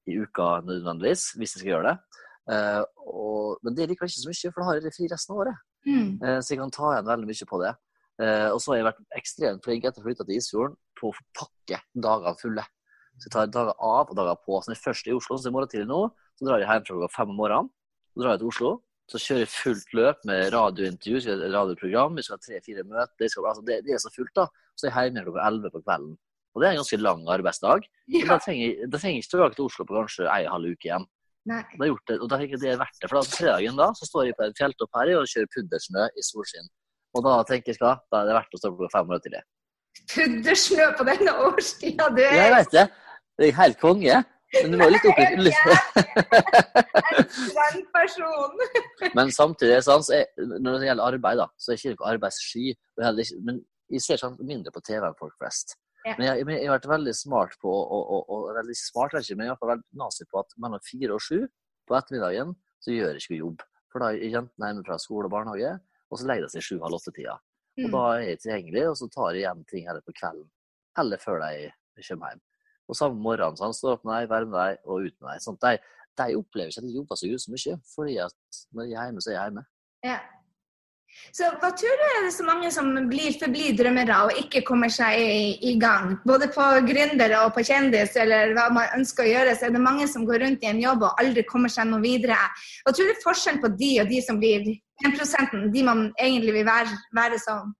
i 0.06 0.16
uka 0.22 0.60
nødvendigvis, 0.64 1.32
hvis 1.36 1.56
jeg 1.56 1.62
skal 1.62 1.72
gjøre 1.74 1.90
det. 1.90 2.22
Uh, 2.46 2.82
og, 3.10 3.58
men 3.66 3.74
det 3.74 3.84
er 3.84 3.90
likevel 3.90 4.10
ikke 4.10 4.22
så 4.22 4.30
mye, 4.30 4.52
for 4.52 4.62
da 4.62 4.68
har 4.68 4.78
jeg 4.80 4.94
fri 4.94 5.10
resten 5.10 5.34
av 5.34 5.42
året. 5.42 5.66
Mm. 5.86 6.08
Uh, 6.22 6.38
så 6.38 6.54
jeg 6.54 6.60
kan 6.62 6.72
ta 6.74 6.92
igjen 6.92 7.10
veldig 7.10 7.28
mye 7.32 7.50
på 7.50 7.60
det. 7.64 7.74
Uh, 8.16 8.48
og 8.54 8.60
så 8.62 8.72
har 8.72 8.80
jeg 8.80 8.86
vært 8.86 9.18
ekstremt 9.18 9.66
flink 9.66 9.84
etter 9.84 10.00
å 10.00 10.06
flytte 10.06 10.24
til 10.24 10.38
Isfjorden 10.38 10.76
på 10.96 11.10
å 11.10 11.16
pakke 11.36 11.82
dagene 11.92 12.40
fulle. 12.40 12.64
Så 13.16 13.28
jeg 13.28 13.34
tar 13.34 13.50
dager 13.52 13.76
av 13.76 14.12
og 14.12 14.16
dager 14.16 14.38
på. 14.44 14.60
Så 14.60 14.70
når 14.70 14.76
jeg 14.76 14.84
først 14.84 15.08
er 15.08 15.12
i 15.12 15.18
Oslo, 15.18 15.36
så 15.36 15.46
er 15.46 15.50
jeg 15.50 15.56
morgen 15.56 15.72
tidlig 15.72 15.88
nå, 15.90 16.00
så 16.36 16.48
drar 16.48 16.60
jeg 16.60 16.68
hjem 16.68 16.84
klokka 16.90 17.08
fem 17.14 17.32
om 17.32 17.40
morgenen. 17.40 17.72
Så 18.12 18.22
drar 18.22 18.36
jeg 18.36 18.42
til 18.42 18.52
Oslo. 18.52 18.70
Så 19.06 19.20
kjører 19.22 19.44
jeg 19.44 19.52
fullt 19.52 19.92
løp 19.94 20.22
med 20.26 20.48
radiointervju, 20.50 21.34
radioprogram, 21.54 22.16
vi 22.18 22.24
skal 22.26 22.40
ha 22.40 22.42
tre-fire 22.42 22.82
møter. 22.88 23.28
Skal, 23.30 23.46
altså 23.46 23.62
det, 23.66 23.82
det, 23.86 23.94
er 23.94 24.00
så 24.02 24.10
fullt, 24.10 24.32
da. 24.34 24.46
Så 24.74 24.88
er 24.88 24.92
jeg 24.92 25.12
hjemme 25.12 25.26
klokka 25.28 25.44
elleve 25.46 25.72
på 25.74 25.82
kvelden. 25.84 26.16
Og 26.56 26.62
det 26.62 26.66
er 26.66 26.74
en 26.74 26.80
ganske 26.80 27.02
lang 27.02 27.28
arbeidsdag. 27.36 27.86
Ja. 28.16 28.22
Da 28.30 28.38
trenger 28.38 28.62
jeg, 28.62 28.86
da 28.86 28.98
trenger 29.00 29.16
jeg 29.16 29.24
ikke 29.24 29.32
tilbake 29.34 29.56
til 29.58 29.66
Oslo 29.66 29.84
på 29.86 29.96
kanskje 29.96 30.26
ei 30.30 30.44
halv 30.46 30.72
uke 30.72 30.86
igjen. 30.86 31.06
Nei. 31.50 31.62
Da 31.78 31.88
gjort 31.88 32.10
det, 32.10 32.16
og 32.22 32.30
da 32.30 32.38
tenker 32.40 32.54
jeg 32.56 32.62
det 32.62 32.70
er 32.72 32.78
verdt 32.80 33.00
det. 33.02 33.08
For 33.10 33.18
da, 33.18 33.22
fredagen 33.30 33.78
da, 33.78 33.88
så 33.98 34.06
står 34.08 34.28
jeg 34.28 34.36
på 34.38 34.46
en 34.46 34.54
fjelltopp 34.58 34.98
her 34.98 35.10
og 35.14 35.30
kjører 35.30 35.50
puddersnø 35.54 36.06
i 36.06 36.24
solskinn. 36.26 36.70
Og 37.16 37.24
da 37.26 37.34
tenker 37.48 37.72
jeg 37.72 37.78
skal, 37.78 38.00
da 38.12 38.22
er 38.22 38.30
det 38.30 38.36
verdt 38.36 38.56
å 38.56 38.60
stå 38.60 38.70
klokka 38.72 38.92
fem 38.94 39.10
minutter 39.10 39.26
tidlig. 39.26 39.42
Puddersnø 40.12 40.88
på 40.98 41.06
denne 41.08 41.34
årstida, 41.48 42.08
du 42.14 42.22
er 42.22 42.38
Jeg 42.38 42.54
vet 42.54 42.72
det. 42.74 42.86
Det 43.36 43.48
er 43.48 43.58
helt 43.60 43.78
konge. 43.82 44.22
Men 44.62 44.72
du 44.72 44.76
var 44.80 44.90
litt 44.92 45.06
person. 47.96 48.52
Men 49.18 49.32
samtidig, 49.32 49.84
så 49.84 49.98
er, 50.14 50.28
når 50.36 50.78
det 50.78 50.90
gjelder 50.90 51.08
arbeid, 51.08 51.40
da, 51.42 51.48
så 51.58 51.72
er 51.72 51.80
det 51.80 51.94
ikke 51.94 52.12
arbeidssky. 52.12 52.66
Men 52.98 53.60
jeg 53.92 54.04
ser 54.04 54.22
sånn 54.22 54.38
mindre 54.46 54.72
på 54.74 54.84
TV 54.86 55.06
enn 55.06 55.18
folk 55.18 55.36
flest. 55.40 55.76
Men 56.06 56.22
jeg, 56.22 56.44
jeg, 56.46 56.68
har 56.68 56.76
vært 56.76 56.92
veldig 56.92 57.14
smart 57.18 57.56
på 57.62 57.70
og, 57.70 58.02
og, 58.14 58.28
og 58.30 58.50
veldig 58.54 58.76
smart, 58.78 59.16
ikke, 59.18 59.38
men 59.38 59.48
jeg 59.48 59.56
har 59.56 59.70
vært 59.72 59.86
nazi 59.98 60.26
på 60.30 60.38
at 60.38 60.52
mellom 60.62 60.82
fire 60.86 61.16
og 61.16 61.24
sju 61.24 61.40
på 61.86 61.96
ettermiddagen 61.98 62.52
så 62.84 62.94
gjør 62.94 63.16
jeg 63.16 63.24
ikke 63.24 63.40
jobb. 63.40 63.64
For 63.90 64.04
da 64.04 64.12
er 64.12 64.30
jentene 64.30 64.70
hjemme 64.70 64.86
fra 64.86 65.00
skole 65.02 65.26
og 65.26 65.34
barnehage, 65.34 65.72
og 66.06 66.20
så 66.20 66.28
legger 66.28 66.46
de 66.46 66.54
seg 66.54 66.66
sju-halv 66.68 67.00
åtte-tida. 67.00 67.34
Og 67.80 67.88
mm. 67.88 67.96
da 67.96 68.04
er 68.12 68.22
jeg 68.28 68.42
tilgjengelig, 68.44 68.84
og 68.92 69.00
så 69.00 69.10
tar 69.12 69.32
jeg 69.32 69.42
igjen 69.42 69.66
ting 69.72 69.88
heller 69.88 70.06
på 70.06 70.14
kvelden. 70.20 70.46
Eller 71.02 71.20
før 71.20 71.42
de 71.42 72.06
kommer 72.06 72.32
hjem. 72.32 72.44
Og 72.86 72.98
samme 72.98 73.18
morgen 73.22 73.58
han 73.60 73.74
står 73.74 73.96
opp 73.96 74.06
med 74.06 74.20
deg, 74.20 74.30
varmer 74.30 74.72
deg 74.72 74.80
og 74.86 75.08
ut 75.08 75.16
med 75.20 75.32
deg. 75.32 75.44
Sånn, 75.44 75.58
de, 75.62 75.76
de 76.22 76.38
opplever 76.38 76.72
ikke 76.72 76.84
at 76.84 76.88
de 76.88 76.96
jobber 76.96 77.20
så 77.20 77.32
så 77.42 77.54
mye, 77.54 77.76
fordi 77.94 78.16
at 78.24 78.64
når 78.72 78.88
de 78.88 78.96
er 78.96 79.08
hjemme, 79.10 79.24
så 79.24 79.30
er 79.30 79.36
de 79.36 79.44
hjemme. 79.44 79.66
Ja. 80.06 80.18
Så 81.32 81.48
hva 81.60 81.70
tror 81.72 81.96
du 81.96 82.04
er 82.06 82.24
det 82.26 82.32
så 82.34 82.44
mange 82.46 82.70
som 82.74 82.90
blir 83.10 83.36
forblir 83.40 83.76
drømmere 83.78 84.18
og 84.26 84.40
ikke 84.40 84.62
kommer 84.66 84.92
seg 84.92 85.16
i, 85.20 85.38
i, 85.70 85.72
gang? 85.80 86.16
Både 86.28 86.48
på 86.52 86.64
gründere 86.86 87.40
og 87.44 87.54
på 87.56 87.64
kjendis, 87.66 88.16
eller 88.20 88.52
hva 88.56 88.66
man 88.74 88.92
ønsker 88.98 89.24
å 89.24 89.30
gjøre, 89.30 89.54
så 89.56 89.68
er 89.68 89.74
det 89.76 89.82
mange 89.84 90.08
som 90.12 90.26
går 90.28 90.44
rundt 90.44 90.64
i 90.64 90.70
en 90.70 90.82
jobb 90.82 91.06
og 91.08 91.22
aldri 91.22 91.46
kommer 91.48 91.72
seg 91.72 91.88
noe 91.90 92.04
videre. 92.04 92.36
Hva 92.84 92.92
tror 92.92 93.08
du 93.08 93.14
er 93.14 93.24
forskjellen 93.24 93.62
på 93.64 93.72
de 93.80 93.90
og 94.02 94.12
de 94.12 94.22
som 94.28 94.40
blir 94.42 94.68
1% 95.06 95.66
de 95.72 95.86
man 95.88 96.06
egentlig 96.20 96.58
vil 96.58 96.68
være, 96.68 97.00
være 97.16 97.40
som? 97.42 97.74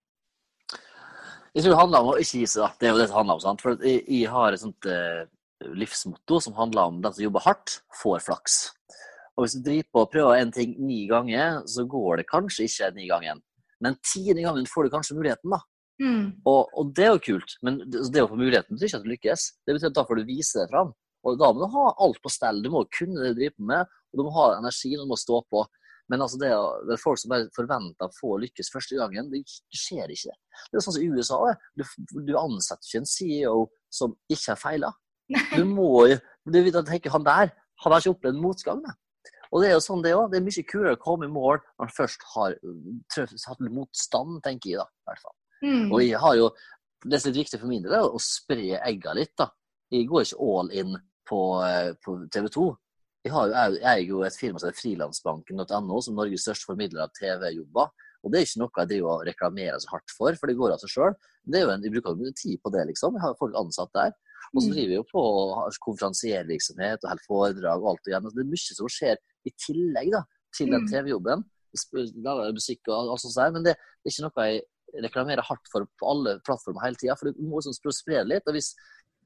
Jeg 1.57 1.65
tror 1.65 1.73
det 1.73 1.81
handler 1.81 2.05
om 2.05 2.11
å 2.13 2.19
ikke 2.21 2.43
gi 2.43 2.49
seg. 2.53 2.63
da. 2.67 2.69
Det 2.77 2.87
er 2.87 2.91
jo 2.93 2.99
det 3.01 3.07
det 3.09 3.17
handler 3.17 3.39
om. 3.39 3.41
sant? 3.41 3.63
For 3.65 3.79
jeg, 3.81 4.03
jeg 4.13 4.29
har 4.29 4.53
et 4.53 4.61
sånt 4.61 4.89
eh, 4.93 5.23
livsmotto 5.81 6.41
som 6.45 6.57
handler 6.59 6.91
om 6.91 6.99
den 7.01 7.15
som 7.17 7.25
jobber 7.25 7.45
hardt, 7.47 7.79
får 7.97 8.25
flaks. 8.27 8.57
Og 9.37 9.45
Hvis 9.45 9.57
du 9.57 9.63
driver 9.65 9.89
på 9.93 10.03
og 10.03 10.11
prøver 10.13 10.41
en 10.41 10.53
ting 10.53 10.75
ni 10.85 11.07
ganger, 11.09 11.63
så 11.69 11.87
går 11.89 12.21
det 12.21 12.27
kanskje 12.29 12.69
ikke 12.69 12.91
ni 12.99 13.09
ganger. 13.09 13.41
Men 13.81 13.97
tiende 14.05 14.45
gangen 14.45 14.69
får 14.69 14.85
du 14.85 14.93
kanskje 14.93 15.17
muligheten, 15.17 15.53
da. 15.53 15.63
Mm. 15.97 16.25
Og, 16.45 16.69
og, 16.77 16.93
det 16.97 17.07
er 17.07 17.15
jo 17.15 17.25
kult, 17.25 17.57
men 17.65 17.79
det, 17.89 18.05
å 18.21 18.29
få 18.29 18.37
muligheten 18.37 18.77
betyr 18.77 18.91
ikke 18.91 18.99
at 19.01 19.07
du 19.07 19.13
lykkes. 19.15 19.45
Det 19.65 19.77
betyr 19.77 19.89
at 19.89 19.97
da 19.97 20.05
får 20.09 20.21
du 20.21 20.29
vise 20.29 20.61
det 20.61 20.69
fram. 20.73 20.93
Og 21.25 21.41
da 21.41 21.51
må 21.53 21.65
du 21.65 21.73
ha 21.73 21.87
alt 22.05 22.21
på 22.21 22.33
stell. 22.33 22.61
Du 22.61 22.69
må 22.73 22.85
kunne 22.93 23.23
det 23.23 23.33
du 23.33 23.41
driver 23.41 23.69
med, 23.73 23.97
og 24.13 24.21
du 24.21 24.27
må 24.29 24.37
ha 24.37 24.47
energi, 24.59 24.93
og 24.97 25.07
du 25.07 25.13
må 25.13 25.21
stå 25.21 25.41
på. 25.49 25.65
Men 26.13 26.23
altså 26.23 26.39
det, 26.39 26.51
det, 26.87 26.95
er 26.95 27.03
folk 27.03 27.19
som 27.19 27.33
bare 27.33 27.49
forventer 27.57 28.07
å 28.07 28.15
få 28.15 28.37
lykkes 28.45 28.71
første 28.71 28.99
gangen. 28.99 29.31
Det 29.33 29.43
skjer 29.75 30.13
ikke. 30.15 30.35
Det 30.35 30.71
Det 30.71 30.79
er 30.79 30.85
sånn 30.87 30.97
som 30.99 31.03
i 31.03 31.11
USA. 31.11 31.41
Du, 31.75 31.85
du 32.29 32.37
ansetter 32.39 32.87
ikke 32.87 33.03
en 33.03 33.11
CEO 33.11 33.57
som 33.93 34.15
ikke 34.31 34.53
har 34.53 34.61
feila. 34.61 34.93
Du 35.57 35.65
må 35.67 36.07
jo 36.07 36.21
du, 36.47 36.61
tenker 36.87 37.11
Han 37.11 37.25
der 37.27 37.51
han 37.83 37.93
har 37.93 38.01
ikke 38.01 38.15
opplevd 38.15 38.39
motgang. 38.41 38.79
Da. 38.85 38.95
Og 39.53 39.63
det 39.63 39.69
er 39.71 39.75
jo 39.77 39.83
sånn 39.85 40.05
det 40.05 40.15
òg. 40.17 40.31
Det 40.33 40.39
er 40.39 40.47
mye 40.47 40.65
kulere 40.71 40.97
å 40.97 41.03
komme 41.03 41.29
i 41.29 41.33
mål 41.33 41.59
når 41.61 41.83
man 41.85 41.93
først 41.97 42.25
har 42.35 42.57
hatt 43.17 43.67
motstand, 43.67 44.41
tenker 44.47 44.73
jeg 44.73 44.81
da. 44.81 44.87
i 44.87 45.11
hvert 45.11 45.23
fall. 45.25 45.37
Mm. 45.65 45.85
Og 45.91 46.01
jeg 46.03 46.23
har 46.23 46.39
jo, 46.41 46.49
det 47.05 47.21
som 47.21 47.31
er 47.31 47.35
litt 47.35 47.43
viktig 47.45 47.61
for 47.61 47.71
min 47.71 47.85
del, 47.85 47.99
er 47.99 48.09
å 48.09 48.23
spre 48.23 48.81
egga 48.81 49.15
litt. 49.19 49.35
da. 49.39 49.51
Jeg 49.93 50.09
går 50.11 50.27
ikke 50.27 50.49
all 50.49 50.73
in 50.75 50.97
på, 51.29 51.41
eh, 51.67 51.93
på 52.03 52.17
TV 52.33 52.49
2. 52.57 52.67
Jeg, 53.27 53.33
har 53.35 53.49
jo, 53.51 53.79
jeg 53.81 53.87
eier 53.91 54.11
jo 54.13 54.21
et 54.23 54.37
firma 54.39 54.61
som 54.63 54.69
heter 54.71 54.79
frilansbanken.no, 54.85 56.01
som 56.05 56.15
Norges 56.15 56.45
største 56.47 56.69
formidler 56.69 57.03
av 57.07 57.15
TV-jobber. 57.19 57.91
Og 58.23 58.31
det 58.33 58.39
er 58.39 58.47
ikke 58.47 58.61
noe 58.63 58.81
jeg 58.83 58.91
driver 58.93 59.11
og 59.17 59.25
reklamerer 59.27 59.83
så 59.83 59.91
hardt 59.93 60.13
for, 60.15 60.39
for 60.39 60.51
det 60.51 60.57
går 60.59 60.75
av 60.75 60.83
seg 60.83 60.93
sjøl. 60.95 61.17
Vi 61.47 61.91
bruker 61.95 62.17
mye 62.19 62.35
tid 62.39 62.61
på 62.63 62.71
det, 62.75 62.85
liksom. 62.93 63.15
Vi 63.19 63.23
har 63.23 63.35
folk 63.39 63.55
ansatt 63.59 63.91
der. 63.95 64.15
Og 64.55 64.63
så 64.63 64.69
Mm. 64.71 64.75
driver 64.75 64.89
vi 64.93 64.99
jo 65.01 65.05
på 65.11 65.23
og 65.27 65.75
konferansiervirksomhet 65.85 67.03
og 67.03 67.11
holder 67.11 67.27
foredrag 67.27 67.83
og 67.83 67.89
alt 67.93 68.05
det 68.05 68.13
igjen. 68.13 68.31
Det 68.31 68.43
er 68.45 68.53
mye 68.55 68.75
som 68.79 68.89
skjer 68.89 69.17
i 69.47 69.53
tillegg 69.67 70.11
da, 70.15 70.23
til 70.55 70.71
den 70.71 70.83
Mm. 70.87 70.91
TV-jobben. 70.91 71.45
Lager 72.25 72.53
musikk 72.57 72.81
og 72.89 73.11
alt 73.11 73.21
sånt 73.21 73.35
der, 73.37 73.51
men 73.53 73.63
det 73.67 73.75
er 73.77 74.11
ikke 74.11 74.23
noe 74.27 74.47
jeg 74.47 74.63
reklamerer 75.03 75.43
hardt 75.45 75.67
for 75.71 75.85
på 75.99 76.09
alle 76.09 76.39
plattformer 76.47 76.83
hele 76.87 76.97
tida. 76.97 77.17
For 77.19 77.31
du 77.31 77.43
må 77.43 77.59
liksom 77.61 77.75
spre 77.93 78.23
det 78.23 78.29
litt. 78.31 78.47
Og 78.47 78.55
hvis 78.55 78.75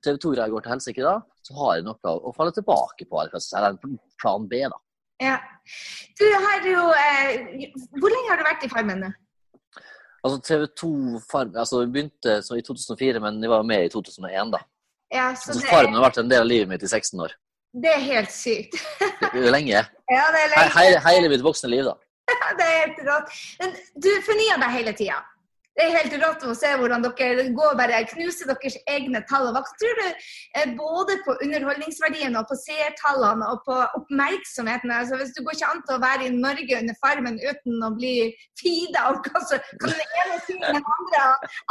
TV 0.04 0.16
2-greia 0.22 0.48
går 0.52 0.64
til 0.64 0.72
helsike 0.74 1.02
da, 1.04 1.16
så 1.44 1.56
har 1.58 1.74
jeg 1.78 1.86
noe 1.88 2.14
å 2.16 2.32
falle 2.36 2.52
tilbake 2.56 3.06
på. 3.08 3.20
Eller 3.22 3.68
en 3.74 3.98
plan 4.20 4.46
B, 4.48 4.62
da. 4.72 4.78
Ja. 5.20 5.36
Du 6.16 6.24
har 6.44 6.64
jo 6.64 6.86
eh, 6.96 7.66
Hvor 8.00 8.08
lenge 8.08 8.30
har 8.30 8.38
du 8.40 8.44
vært 8.46 8.62
i 8.64 8.70
Farmen 8.72 9.02
nå? 9.04 9.10
Altså 10.24 10.38
TV 10.44 10.64
2 10.80 10.88
Farm 11.30 11.52
altså, 11.56 11.82
Vi 11.84 11.90
begynte 11.94 12.38
så 12.44 12.56
i 12.58 12.64
2004, 12.64 13.20
men 13.24 13.38
jeg 13.44 13.52
var 13.52 13.62
med 13.68 13.84
i 13.86 13.92
2001, 13.92 14.50
da. 14.56 14.60
Ja, 15.12 15.30
så 15.36 15.52
Så 15.56 15.64
Farmen 15.68 15.96
har 15.98 16.06
vært 16.08 16.20
en 16.22 16.30
del 16.32 16.44
av 16.44 16.48
livet 16.48 16.70
mitt 16.72 16.84
i 16.84 16.88
16 16.88 17.20
år. 17.24 17.36
det 17.82 17.92
er 17.94 18.00
helt 18.02 18.32
sykt. 18.34 18.76
Det 19.00 19.44
er 19.44 19.52
Lenge. 19.54 19.84
Ja, 20.10 20.24
det 20.34 20.40
er 20.42 20.48
He 20.50 20.56
lenge. 20.56 20.72
hele, 20.80 21.02
hele 21.06 21.28
mitt 21.30 21.44
voksne 21.44 21.68
liv, 21.70 21.84
da. 21.86 21.94
Det 22.58 22.64
er 22.66 22.76
helt 22.80 22.98
rått. 23.06 23.36
Men 23.60 23.76
du 24.02 24.10
fornyer 24.26 24.58
deg 24.64 24.72
hele 24.74 24.92
tida. 24.98 25.20
Det 25.80 25.86
er 25.88 25.94
helt 25.96 26.14
rått 26.20 26.42
å 26.44 26.52
se 26.52 26.70
hvordan 26.76 27.00
dere 27.06 27.44
går 27.56 27.76
bare 27.78 28.02
knuser 28.10 28.50
deres 28.50 28.74
egne 28.92 29.22
tall. 29.30 29.46
Hva 29.54 29.62
tror 29.80 29.94
du 29.96 30.02
eh, 30.10 30.74
både 30.76 31.16
på 31.24 31.36
underholdningsverdien 31.40 32.36
og 32.36 32.44
på 32.50 32.58
seertallene 32.60 33.48
og 33.48 33.62
på 33.64 33.78
oppmerksomheten? 33.96 34.92
Altså, 34.92 35.16
hvis 35.16 35.32
Du 35.32 35.40
går 35.46 35.56
ikke 35.56 35.70
an 35.72 35.80
til 35.88 35.96
å 35.96 36.02
være 36.02 36.26
i 36.28 36.34
Norge 36.36 36.82
under 36.82 36.98
Farmen 37.00 37.40
uten 37.40 37.80
å 37.86 37.90
bli 37.96 38.12
feeda 38.60 39.06
av 39.08 39.22
hva 39.24 39.40
som 39.48 39.64
kan 39.80 39.94
den 39.96 40.14
ene 40.20 40.36
si 40.44 40.58
den 40.60 40.82
andre. 40.82 41.24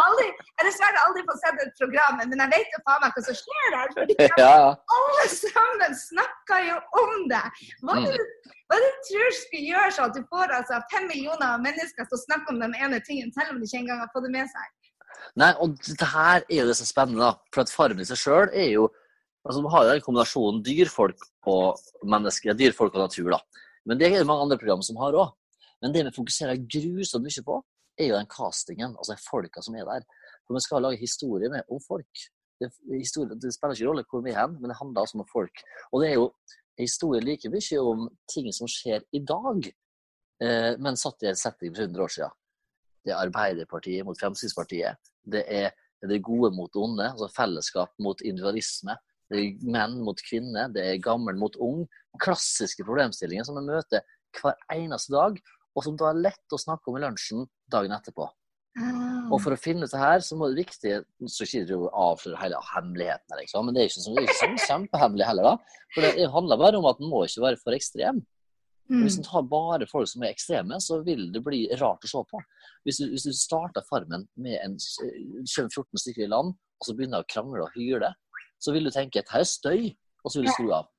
Aldri, 0.07 0.27
jeg 0.31 0.57
har 0.63 0.69
dessverre 0.71 1.05
aldri 1.05 1.25
fått 1.29 1.43
sett 1.45 1.61
et 1.67 1.77
program, 1.83 2.17
men 2.23 2.41
jeg 2.47 2.53
vet 2.55 2.73
jo 2.77 2.83
faen 2.89 3.03
meg 3.05 3.13
hva 3.19 3.25
som 3.29 3.37
skjer 3.43 3.75
der. 3.77 3.93
fordi 3.99 4.17
alle 4.97 5.27
sammen 5.37 5.99
snakker 6.07 6.65
jo 6.71 6.79
om 7.05 7.27
det. 7.35 7.45
Hva 7.85 7.99
Mm. 7.99 8.05
du, 8.15 8.53
hva 8.69 8.77
du 8.77 8.89
tror 9.07 9.31
skulle 9.33 9.65
gjøre 9.65 9.93
så 9.95 10.05
at 10.05 10.13
du 10.13 10.21
får 10.29 10.51
altså, 10.53 10.77
fem 10.91 11.07
millioner 11.09 11.61
mennesker 11.63 12.05
til 12.05 12.17
å 12.17 12.21
snakke 12.21 12.53
om 12.53 12.59
den 12.61 12.75
ene 12.77 12.99
tingen, 13.05 13.31
selv 13.33 13.55
om 13.55 13.57
de 13.61 13.65
ikke 13.65 13.79
engang 13.81 14.03
har 14.03 14.11
fått 14.13 14.27
det 14.27 14.33
med 14.35 14.51
seg? 14.51 14.67
Nei, 15.41 15.49
og 15.57 15.73
det 15.87 16.09
her 16.11 16.43
er 16.43 16.59
jo 16.61 16.67
det 16.69 16.75
som 16.77 16.85
er 16.85 16.91
spennende, 16.91 17.31
da. 17.31 17.49
For 17.53 17.65
at 17.65 17.73
Farmen 17.73 18.03
i 18.03 18.07
seg 18.07 18.21
sjøl 18.21 18.53
er 18.53 18.69
jo 18.75 18.89
altså 19.47 19.63
Man 19.63 19.71
har 19.73 19.85
jo 19.85 19.91
den 19.95 20.03
kombinasjonen 20.03 20.59
dyrfolk 20.61 21.23
og 21.49 21.79
mennesker, 22.11 22.53
dyrfolk 22.59 22.93
og 22.93 23.05
natur, 23.07 23.31
da. 23.33 23.39
Men 23.87 23.97
det 23.97 24.09
er 24.09 24.19
det 24.19 24.27
mange 24.29 24.45
andre 24.45 24.59
program 24.61 24.83
som 24.85 24.99
har 25.01 25.17
òg. 25.17 25.31
Men 25.81 25.95
det 25.95 26.03
vi 26.05 26.11
fokuserer 26.13 26.59
grusomt 26.69 27.25
mye 27.25 27.45
på, 27.47 27.55
er 27.99 28.11
jo 28.11 28.17
den 28.19 28.29
castingen, 28.29 28.93
altså 28.99 29.15
de 29.15 29.23
folka 29.23 29.63
som 29.65 29.77
er 29.79 29.87
der. 29.87 30.05
For 30.45 30.57
vi 30.57 30.61
skal 30.67 30.85
lage 30.85 31.01
historie 31.01 31.49
med 31.49 31.65
om 31.71 31.81
folk. 31.87 32.25
Det, 32.59 32.69
historie, 32.91 33.39
det 33.39 33.53
spiller 33.55 33.79
ikke 33.79 33.89
rolle 33.89 34.05
hvor 34.11 34.23
vi 34.25 34.35
er 34.35 34.41
hen, 34.41 34.59
men 34.59 34.69
det 34.69 34.77
handler 34.77 35.07
altså 35.07 35.17
om 35.17 35.27
folk. 35.31 35.63
Og 35.93 36.03
det 36.03 36.11
er 36.11 36.19
jo 36.19 36.27
en 36.79 36.87
historie 36.87 37.21
like 37.21 37.51
mye 37.51 37.81
om 37.83 38.07
ting 38.31 38.49
som 38.55 38.69
skjer 38.71 39.03
i 39.11 39.19
dag, 39.19 39.67
eh, 40.43 40.71
men 40.79 40.97
satt 40.97 41.23
i 41.23 41.29
en 41.31 41.39
setting 41.39 41.73
for 41.75 41.83
100 41.83 42.05
år 42.05 42.13
siden. 42.15 42.37
Det 43.03 43.13
er 43.13 43.19
Arbeiderpartiet 43.25 44.07
mot 44.07 44.19
Fremskrittspartiet. 44.19 45.11
Det 45.23 45.43
er 45.47 45.73
det 46.07 46.21
gode 46.23 46.53
mot 46.55 46.71
det 46.71 46.79
onde, 46.79 47.11
altså 47.11 47.27
fellesskap 47.35 47.91
mot 47.99 48.21
individualisme. 48.21 48.95
Det 49.29 49.39
er 49.39 49.67
menn 49.75 49.99
mot 50.03 50.19
kvinner, 50.25 50.71
det 50.73 50.85
er 50.85 51.03
gammel 51.03 51.35
mot 51.37 51.55
ung. 51.59 51.83
Klassiske 52.23 52.85
problemstillinger 52.87 53.47
som 53.47 53.59
vi 53.59 53.67
møter 53.67 54.05
hver 54.39 54.55
eneste 54.73 55.13
dag, 55.13 55.39
og 55.75 55.85
som 55.85 55.99
da 55.99 56.09
er 56.09 56.23
lett 56.23 56.55
å 56.55 56.59
snakke 56.59 56.89
om 56.89 56.97
i 56.97 57.03
lunsjen 57.03 57.45
dagen 57.71 57.93
etterpå. 57.95 58.27
Ah. 58.77 59.29
Og 59.33 59.39
for 59.41 59.53
å 59.55 59.59
finne 59.59 59.87
ut 59.87 59.91
det 59.91 60.01
her, 60.01 60.21
så 60.23 60.35
må 60.37 60.47
det 60.49 60.61
viktig 60.61 60.91
Så 61.31 61.47
ikke 61.47 61.75
å 61.75 61.89
avsløre 62.11 62.37
hele 62.37 62.59
hemmeligheten, 62.69 63.39
liksom. 63.41 63.65
men 63.65 63.75
det 63.75 63.81
er 63.81 63.89
ikke 63.89 64.03
sånn, 64.03 64.17
det 64.17 64.21
er 64.21 64.27
ikke 64.29 64.41
sånn 64.43 64.59
kjempehemmelig 64.67 65.29
heller. 65.29 65.47
da. 65.47 65.79
For 65.95 66.05
det 66.05 66.27
handler 66.35 66.61
bare 66.61 66.81
om 66.81 66.89
at 66.89 67.01
en 67.01 67.11
må 67.11 67.23
ikke 67.25 67.45
være 67.47 67.61
for 67.63 67.77
ekstrem. 67.77 68.21
Mm. 68.89 69.03
Hvis 69.03 69.19
du 69.19 69.25
tar 69.25 69.45
bare 69.45 69.85
folk 69.89 70.09
som 70.09 70.23
er 70.25 70.33
ekstreme, 70.33 70.79
så 70.81 70.97
vil 71.05 71.27
det 71.33 71.43
bli 71.45 71.61
rart 71.81 72.05
å 72.05 72.09
se 72.09 72.23
på. 72.31 72.41
Hvis 72.87 73.01
du, 73.01 73.05
hvis 73.11 73.27
du 73.27 73.33
starter 73.37 73.85
Farmen 73.85 74.25
med 74.41 74.57
en 74.63 74.77
14 74.81 76.01
stykker 76.01 76.25
i 76.25 76.31
land, 76.31 76.55
og 76.79 76.87
så 76.87 76.95
begynner 76.97 77.21
å 77.21 77.29
krangle 77.29 77.67
og 77.67 77.75
hyle, 77.77 78.09
så 78.59 78.73
vil 78.73 78.87
du 78.87 78.93
tenke 78.93 79.21
at 79.21 79.29
her 79.33 79.45
er 79.45 79.49
støy, 79.49 79.91
og 80.23 80.31
så 80.31 80.39
vil 80.39 80.49
du 80.49 80.53
skru 80.55 80.71
av. 80.79 80.89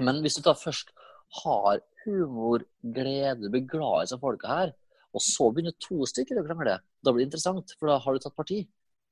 Men 0.00 0.22
hvis 0.24 0.38
du 0.38 0.44
da 0.46 0.54
først 0.56 0.94
har 1.42 1.82
humor, 2.06 2.64
glede, 2.96 3.50
blir 3.52 3.68
glad 3.68 4.00
i 4.00 4.06
disse 4.06 4.18
folka 4.22 4.48
her, 4.48 4.72
og 5.12 5.22
så 5.24 5.48
begynner 5.52 5.74
to 5.82 6.06
stykker 6.08 6.40
å 6.40 6.44
krangle, 6.46 6.78
da 6.80 7.12
blir 7.12 7.24
det 7.24 7.30
interessant, 7.30 7.74
for 7.78 7.90
da 7.90 7.98
har 8.02 8.16
du 8.16 8.22
tatt 8.24 8.36
parti. 8.36 8.62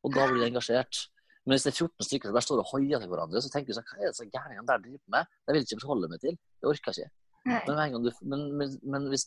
Og 0.06 0.14
da 0.14 0.26
blir 0.30 0.40
du 0.40 0.46
engasjert. 0.46 1.02
Men 1.44 1.54
hvis 1.56 1.66
det 1.66 1.72
er 1.74 1.78
14 1.84 2.06
stykker 2.06 2.30
som 2.30 2.36
bare 2.36 2.46
står 2.46 2.62
og 2.62 2.70
hoier 2.72 3.02
til 3.02 3.10
hverandre, 3.10 3.42
så 3.44 3.50
tenker 3.52 3.72
du 3.72 3.76
sånn, 3.76 3.88
hva 3.90 4.00
er 4.00 4.08
det 4.08 4.16
så 4.16 4.26
gærningene 4.28 4.68
der 4.68 4.82
driver 4.84 5.14
med? 5.16 5.30
Det 5.44 5.52
vil 5.52 5.60
jeg 5.60 5.68
ikke 5.68 5.84
forholde 5.84 6.10
meg 6.12 6.22
til. 6.24 6.38
Det 6.60 6.70
orker 6.70 6.96
jeg 6.96 7.08
ikke. 7.08 7.16
Men, 7.50 7.60
med 7.68 7.82
en 7.84 7.94
gang 7.94 8.04
du, 8.04 8.10
men, 8.32 8.42
men, 8.60 8.74
men 8.94 9.06
hvis 9.12 9.26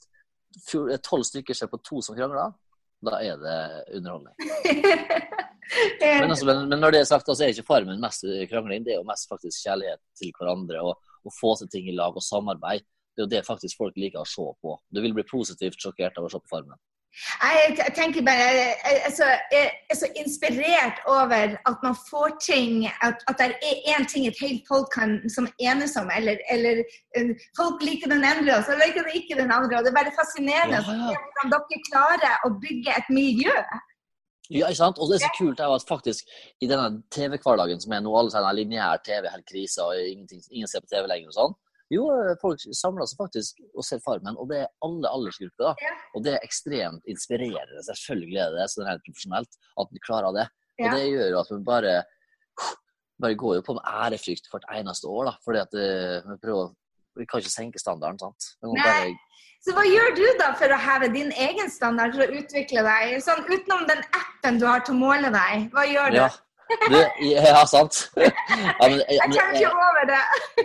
tolv 1.05 1.25
stykker 1.29 1.57
ser 1.57 1.69
på 1.71 1.81
to 1.85 2.01
som 2.05 2.17
krangler, 2.17 2.53
da 3.03 3.19
er 3.21 3.39
det 3.41 3.57
underholdning. 3.99 4.35
Men, 6.03 6.29
altså, 6.29 6.45
men, 6.45 6.75
når 6.77 6.91
det 6.93 6.99
er 6.99 7.07
sagt, 7.07 7.29
så 7.31 7.45
er 7.45 7.53
ikke 7.53 7.65
Farmen 7.65 8.01
mest 8.03 8.25
krangling. 8.51 8.83
Det 8.85 8.93
er 8.93 8.99
jo 8.99 9.07
mest 9.07 9.29
faktisk 9.31 9.63
kjærlighet 9.63 10.01
til 10.19 10.33
hverandre 10.35 10.81
og 10.83 10.99
å 11.25 11.31
få 11.33 11.53
til 11.57 11.69
ting 11.71 11.87
i 11.89 11.95
lag 11.95 12.13
og 12.19 12.23
samarbeid. 12.23 12.83
Det 13.13 13.21
er 13.21 13.27
jo 13.27 13.33
det 13.35 13.45
faktisk 13.45 13.77
folk 13.77 13.97
liker 13.99 14.23
å 14.23 14.29
se 14.29 14.47
på. 14.63 14.79
Du 14.89 15.01
vil 15.03 15.13
bli 15.13 15.25
positivt 15.29 15.79
sjokkert 15.81 16.17
av 16.17 16.25
å 16.27 16.33
se 16.33 16.41
på 16.41 16.55
Farmen. 16.55 16.79
Jeg 17.13 17.93
tenker 17.93 18.25
bare 18.25 18.45
jeg 18.49 19.01
er, 19.05 19.11
så, 19.13 19.27
jeg 19.53 19.67
er 19.93 19.97
så 19.99 20.07
inspirert 20.17 20.97
over 21.05 21.53
at 21.69 21.83
man 21.85 21.93
får 22.09 22.31
ting 22.41 22.87
At, 23.05 23.21
at 23.29 23.37
det 23.37 23.51
er 23.51 23.83
én 23.93 24.07
ting 24.09 24.25
et 24.25 24.39
helt 24.41 24.65
folk 24.65 24.89
kan 24.95 25.19
som 25.29 25.45
enes 25.61 25.93
om, 26.01 26.09
eller, 26.09 26.41
eller 26.49 26.81
eh, 27.13 27.29
folk 27.59 27.85
liker 27.85 28.09
den 28.09 28.25
ene, 28.25 28.57
og 28.57 28.65
så 28.65 28.79
liker 28.81 29.05
de 29.05 29.19
ikke 29.19 29.37
den 29.37 29.53
andre. 29.53 29.77
og 29.77 29.85
Det 29.85 29.93
er 29.93 29.99
bare 30.01 30.17
fascinerende 30.17 30.81
Ja, 30.81 30.97
ja. 31.13 31.21
hvordan 31.21 31.53
dere 31.53 31.83
klarer 31.91 32.47
å 32.47 32.53
bygge 32.65 32.97
et 32.97 33.13
miljø. 33.13 33.57
Ja, 34.49 34.65
ikke 34.67 34.81
sant? 34.81 34.97
Og 34.97 35.11
det 35.11 35.19
er 35.19 35.27
så 35.27 35.35
kult 35.37 35.61
at 35.61 35.85
faktisk 35.87 36.33
i 36.61 36.67
denne 36.69 37.03
TV-hverdagen 37.13 37.79
som 37.81 37.93
er 37.93 38.01
nå, 38.03 38.15
alle 38.17 38.33
sier 38.33 38.57
lineær 38.57 39.05
TV, 39.05 39.29
helt 39.29 39.47
krise, 39.49 39.85
og 39.85 40.01
ingen 40.01 40.67
ser 40.71 40.81
på 40.81 40.91
TV 40.91 41.05
lenger 41.13 41.29
og 41.29 41.37
sånn. 41.37 41.55
Jo, 41.91 42.07
folk 42.41 42.61
samler 42.73 43.05
seg 43.09 43.19
faktisk 43.19 43.59
og 43.75 43.83
ser 43.85 43.99
Farmen, 44.05 44.37
og 44.39 44.47
det 44.49 44.61
er 44.63 44.69
alle 44.85 45.09
aldersgrupper. 45.09 45.73
da. 45.73 45.91
Og 46.15 46.23
det 46.23 46.33
er 46.37 46.45
ekstremt 46.47 47.03
inspirerende. 47.09 47.83
Selvfølgelig 47.89 48.39
er 48.39 48.53
det 48.53 48.61
det, 48.61 48.69
sånn 48.71 48.87
helt 48.89 49.03
profesjonelt, 49.05 49.59
at 49.83 49.91
vi 49.91 49.99
klarer 50.07 50.37
det. 50.39 50.47
Og 50.79 50.95
det 50.95 51.03
gjør 51.09 51.27
jo 51.35 51.41
at 51.43 51.51
vi 51.51 51.59
bare 51.67 51.97
bare 53.21 53.35
går 53.35 53.55
jo 53.59 53.65
på 53.65 53.75
med 53.77 53.85
ærefrykt 53.87 54.49
hvert 54.51 54.65
eneste 54.73 55.07
år, 55.07 55.29
da. 55.29 55.33
Fordi 55.45 55.59
at 55.61 55.77
eh, 55.79 56.31
vi 56.31 56.39
prøver 56.45 56.73
Vi 57.13 57.27
kan 57.29 57.43
ikke 57.43 57.53
senke 57.53 57.77
standarden, 57.79 58.17
sant. 58.17 58.45
Bare 58.65 59.11
Så 59.61 59.75
hva 59.77 59.83
gjør 59.85 60.15
du 60.17 60.23
da 60.39 60.47
for 60.57 60.73
å 60.73 60.79
heve 60.81 61.11
din 61.13 61.29
egen 61.45 61.69
standard 61.69 62.15
for 62.17 62.25
å 62.25 62.39
utvikle 62.39 62.81
deg? 62.87 63.19
Sånn 63.21 63.45
Utenom 63.45 63.85
den 63.87 64.01
appen 64.17 64.57
du 64.57 64.65
har 64.65 64.81
til 64.81 64.95
å 64.95 65.01
måle 65.03 65.29
deg, 65.29 65.67
hva 65.75 65.85
gjør 65.85 66.09
du? 66.15 66.17
Ja. 66.23 66.31
Du, 66.89 66.97
ja, 67.29 67.61
sant. 67.69 68.07
Ja, 68.17 68.87
men, 68.89 68.97
jeg, 68.97 69.19
Jeg 69.19 69.19
tenker 69.21 69.37
kommer 69.37 69.59
ikke 69.61 69.85
over 69.85 70.09
det. 70.09 70.21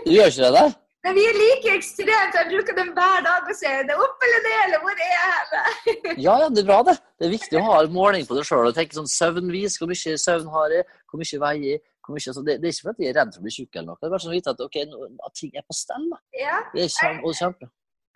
du 0.07 0.12
gjør 0.14 0.33
ikke 0.33 0.46
det 0.46 0.52
der? 0.57 0.72
Men 1.06 1.14
vi 1.14 1.22
er 1.30 1.37
like 1.38 1.74
ekstremt. 1.78 2.34
Jeg 2.34 2.48
bruker 2.50 2.74
den 2.76 2.88
hver 2.96 3.20
dag 3.24 3.46
og 3.46 3.54
sier 3.56 3.84
det 3.87 3.94
opp 3.96 4.24
eller 4.26 4.40
ned, 4.46 4.56
eller 4.64 4.80
hvor 4.82 4.96
er 4.98 5.12
jeg 5.12 5.28
hen? 5.28 6.18
Ja, 6.26 6.34
ja, 6.42 6.48
det 6.50 6.64
er 6.64 6.66
bra, 6.72 6.80
det. 6.88 6.96
Det 7.20 7.28
er 7.28 7.34
viktig 7.37 7.61
å 7.61 7.66
ha 7.68 7.76
en 7.84 7.94
måling 7.94 8.26
på 8.26 8.34
det 8.38 8.44
sjøl. 8.48 8.72
Tenke 8.74 8.98
sånn 8.98 9.08
søvnvis. 9.12 9.78
Hvor 9.78 9.88
mye 9.92 10.16
søvn 10.18 10.50
har 10.56 10.74
jeg? 10.74 10.88
Hvor 11.11 11.22
mye 11.22 11.40
veier 11.46 11.68
jeg? 11.76 11.84
Mye, 12.08 12.24
altså, 12.24 12.40
det, 12.40 12.54
det 12.62 12.70
er 12.70 12.72
ikke 12.72 12.87
fordi 12.88 13.04
jeg 13.04 13.12
er 13.12 13.18
redd 13.20 13.34
for 13.34 13.42
å 13.42 13.44
bli 13.44 13.50
tjukk, 13.52 13.74
eller 13.76 13.87
noe. 13.90 13.98
Det 14.00 14.06
er 14.08 14.12
bare 14.14 14.22
sånn 14.24 14.32
å 14.32 14.37
vite 14.38 14.52
at, 14.54 14.61
okay, 14.64 14.84
nå- 14.88 15.08
at 15.28 15.34
ting 15.37 15.50
er 15.61 15.64
på 15.68 15.74
stell. 15.76 16.06
da. 16.08 16.18
Ja, 16.40 16.54
Det 16.72 16.87
er 16.87 16.94
kjempe, 16.94 17.20
og 17.28 17.34
kjempe. 17.37 17.68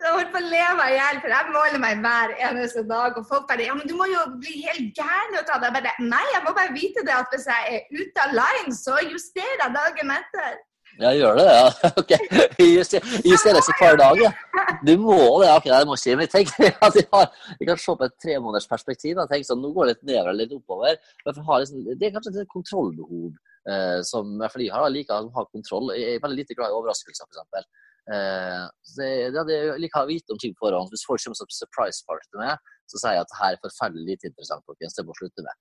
jeg 0.03 0.13
holder 0.15 0.31
på 0.33 0.39
å 0.41 0.47
meg 0.79 0.89
i 0.89 0.95
hjel, 0.97 1.19
for 1.21 1.33
jeg 1.35 1.51
måler 1.53 1.81
meg 1.83 2.01
hver 2.01 2.33
eneste 2.49 2.83
dag. 2.89 3.19
Og 3.21 3.27
folk 3.29 3.45
bare 3.51 3.67
ja, 3.67 3.75
men 3.77 3.85
du 3.87 3.93
må 3.99 4.07
jo 4.09 4.23
bli 4.41 4.55
helt 4.65 4.97
gæren 4.97 5.37
ut 5.37 5.51
av 5.53 5.61
det. 5.61 5.69
Jeg 5.69 5.75
bare, 5.77 5.93
Nei, 6.09 6.23
jeg 6.33 6.41
må 6.47 6.55
bare 6.57 6.73
vite 6.73 7.05
det 7.05 7.13
at 7.19 7.29
hvis 7.37 7.45
jeg 7.53 7.77
er 7.77 8.01
ute 8.01 8.25
av 8.25 8.33
line, 8.41 8.73
så 8.81 8.97
justerer 9.05 9.61
jeg 9.61 9.75
dagen 9.77 10.15
etter. 10.17 10.57
Ja, 11.01 11.09
gjør 11.17 11.37
det, 11.39 11.45
ja. 11.49 11.67
Ok. 12.01 12.11
Justerer 13.25 13.63
seg 13.65 13.79
hver 13.81 13.97
dag, 14.01 14.19
ja. 14.21 14.31
Du 14.85 14.91
må 15.01 15.15
det. 15.41 15.49
ok, 15.55 15.65
det 15.71 15.87
må 15.89 15.95
ikke, 15.97 16.17
men 16.19 16.29
tenker 16.31 16.67
at 16.87 16.97
jeg, 16.99 17.07
har, 17.13 17.31
jeg 17.59 17.69
kan 17.69 17.79
se 17.81 17.95
på 17.99 18.07
et 18.07 18.17
tremånedersperspektiv. 18.25 19.21
tenke 19.31 19.47
sånn, 19.47 19.63
Nå 19.63 19.71
går 19.75 19.89
det 19.89 19.95
litt 19.95 20.03
nedover 20.11 20.37
litt 20.37 20.53
oppover. 20.57 20.99
men 21.25 21.37
for 21.39 21.63
liksom, 21.63 21.87
det 21.97 22.09
er 22.09 22.13
kanskje 22.17 22.35
et 22.43 22.51
kontrollbehov 22.53 23.31
eh, 23.73 23.99
som 24.09 24.35
i 24.37 24.67
jeg 24.67 24.73
har. 24.75 24.85
Jeg 24.89 24.95
liker 24.99 25.15
å 25.29 25.31
ha 25.39 25.45
kontroll. 25.49 25.89
Jeg 25.97 26.17
er 26.19 26.21
veldig 26.27 26.39
lite 26.43 26.57
glad 26.59 26.69
i 26.73 26.77
overraskelser, 26.77 27.25
f.eks. 27.31 27.65
Eh, 28.13 28.61
det, 28.99 29.09
det, 29.37 29.57
jeg 29.57 29.81
liker 29.85 30.03
å 30.05 30.11
vite 30.11 30.35
om 30.35 30.41
ting 30.43 30.53
på 30.59 30.67
forhånd. 30.67 30.93
Hvis 30.93 31.05
folk 31.09 31.23
kommer 31.25 31.39
som 31.41 31.49
surprise 31.57 32.05
party 32.05 32.29
til 32.29 32.43
meg, 32.43 32.61
så 32.91 32.99
sier 32.99 33.17
jeg 33.17 33.23
at 33.25 33.31
dette 33.31 33.41
her 33.41 33.57
er 33.57 33.63
forferdelig 33.63 34.05
lite 34.11 34.29
interessant, 34.29 34.65
folkens. 34.69 34.93
Det 34.99 35.05
må 35.07 35.15
slutte 35.17 35.45
med. 35.45 35.55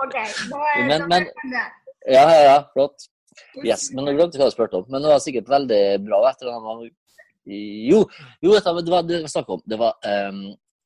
OK. 0.00 0.18
Da 0.50 0.60
er, 0.74 0.84
Men- 0.90 1.08
men-. 1.12 1.30
Ja, 2.08 2.24
ja, 2.32 2.38
ja, 2.48 2.58
flott. 2.74 3.10
Yes, 3.64 3.90
Men 3.94 4.06
nå 4.06 4.14
glemte 4.16 4.36
jeg 4.36 4.42
hva 4.42 4.48
jeg 4.50 4.56
spurte 4.56 4.80
om. 4.80 4.88
Men 4.90 5.04
det 5.04 5.12
var 5.12 5.22
sikkert 5.22 5.50
veldig 5.50 5.82
bra 6.06 6.20
etter 6.30 6.50
var 6.50 6.82
Jo, 7.50 8.00
jo 8.44 8.54
dette, 8.54 8.74
det 8.84 8.92
var 8.92 9.06
det 9.06 9.20
vi 9.24 9.30
snakket 9.32 9.56
om. 9.56 9.62
Det 9.72 9.78
var 9.80 9.96
um, 10.30 10.42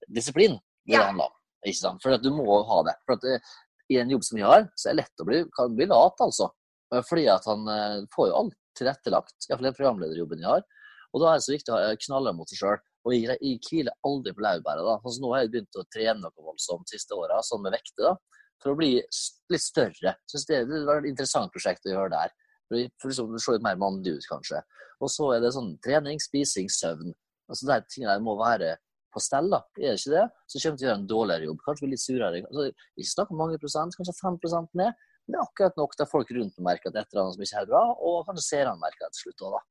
disiplin 0.08 0.58
det 0.84 0.94
Ja. 0.94 1.00
det 1.00 1.06
handla 1.12 1.28
om. 1.30 1.36
Ikke 1.64 1.80
sant? 1.80 2.02
For 2.04 2.12
at 2.12 2.22
du 2.22 2.30
må 2.34 2.58
ha 2.68 2.82
det. 2.84 2.94
For 3.06 3.16
at 3.16 3.24
eh, 3.24 3.54
I 3.92 3.98
en 4.00 4.10
jobb 4.12 4.24
som 4.24 4.36
vi 4.36 4.44
har, 4.44 4.66
så 4.76 4.90
er 4.90 4.94
det 4.94 5.02
lett 5.02 5.22
å 5.22 5.26
bli, 5.28 5.38
kan 5.56 5.76
bli 5.76 5.86
lat, 5.88 6.20
altså. 6.20 6.50
Eh, 6.92 7.00
Fordi 7.08 7.24
at 7.32 7.46
han 7.48 7.64
eh, 7.72 8.02
får 8.14 8.28
jo 8.28 8.34
alt 8.42 8.56
tilrettelagt. 8.76 9.36
Iallfall 9.48 9.70
den 9.70 9.76
programlederjobben 9.78 10.44
jeg 10.44 10.50
har. 10.50 10.66
Og 11.14 11.22
da 11.22 11.30
er 11.30 11.40
det 11.40 11.46
så 11.46 11.54
viktig 11.54 11.72
å 11.72 11.80
knalle 12.04 12.34
mot 12.36 12.50
seg 12.50 12.60
sjøl. 12.60 12.78
Og 13.04 13.14
jeg, 13.16 13.36
jeg 13.40 13.60
hviler 13.64 13.96
aldri 14.08 14.32
på 14.36 14.44
laurbæret. 14.44 14.84
da. 14.84 14.98
Altså, 15.00 15.20
nå 15.22 15.32
har 15.32 15.44
jeg 15.44 15.52
begynt 15.54 15.80
å 15.80 15.86
trene 15.92 16.20
noe 16.20 16.46
voldsomt 16.48 16.88
de 16.88 16.96
siste 16.98 17.16
åra, 17.16 17.40
sånn 17.44 17.64
med 17.64 17.76
vekter. 17.76 18.10
da 18.10 18.14
for 18.62 18.72
å 18.72 18.78
bli 18.78 18.92
litt 18.98 19.64
større. 19.64 20.14
Synes 20.30 20.48
det, 20.48 20.62
var 20.86 21.02
et 21.02 21.10
interessant 21.10 21.52
prosjekt 21.54 21.86
å 21.88 21.94
gjøre 21.94 22.14
der. 22.14 22.32
For, 22.68 22.88
for 23.00 23.12
liksom, 23.12 23.36
se 23.40 23.56
litt 23.56 23.66
mer 23.66 23.80
mandig 23.80 24.16
ut, 24.16 24.28
kanskje. 24.30 24.62
Og 25.02 25.10
så 25.12 25.34
er 25.34 25.44
det 25.44 25.52
sånn 25.56 25.74
trening, 25.84 26.22
spising, 26.22 26.70
søvn. 26.72 27.12
Altså 27.50 27.68
De 27.68 27.78
tingene 27.92 28.14
der 28.14 28.24
må 28.24 28.38
være 28.40 28.76
på 29.14 29.22
stell. 29.22 29.50
da. 29.52 29.60
Er 29.78 29.94
det 29.94 30.00
ikke 30.00 30.14
det, 30.14 30.24
så 30.48 30.60
kommer 30.60 30.76
vi 30.76 30.80
til 30.80 30.86
å 30.86 30.88
gjøre 30.88 31.00
en 31.00 31.10
dårligere 31.10 31.48
jobb. 31.50 31.60
Kanskje 31.66 31.86
bli 31.86 31.92
litt 31.94 32.04
surere. 32.04 32.40
Altså, 32.48 32.86
ikke 32.98 33.12
snakk 33.12 33.34
om 33.34 33.42
mange 33.42 33.60
prosent, 33.62 33.98
kanskje 33.98 34.16
5% 34.22 34.80
ned. 34.80 35.04
Men 35.24 35.36
det 35.36 35.38
er 35.38 35.46
akkurat 35.46 35.78
nok 35.80 35.94
til 35.96 36.08
folk 36.10 36.32
rundt 36.36 36.58
merker 36.64 36.90
at 36.90 36.98
et 37.00 37.14
eller 37.14 37.22
annet 37.22 37.36
som 37.36 37.44
ikke 37.46 37.60
er 37.62 37.70
bra, 37.70 37.84
og 38.08 38.26
kanskje 38.28 38.44
seerne 38.44 38.74
merker 38.80 39.06
det 39.06 39.16
til 39.16 39.28
slutt 39.28 39.46
òg, 39.46 39.54
da. 39.56 39.62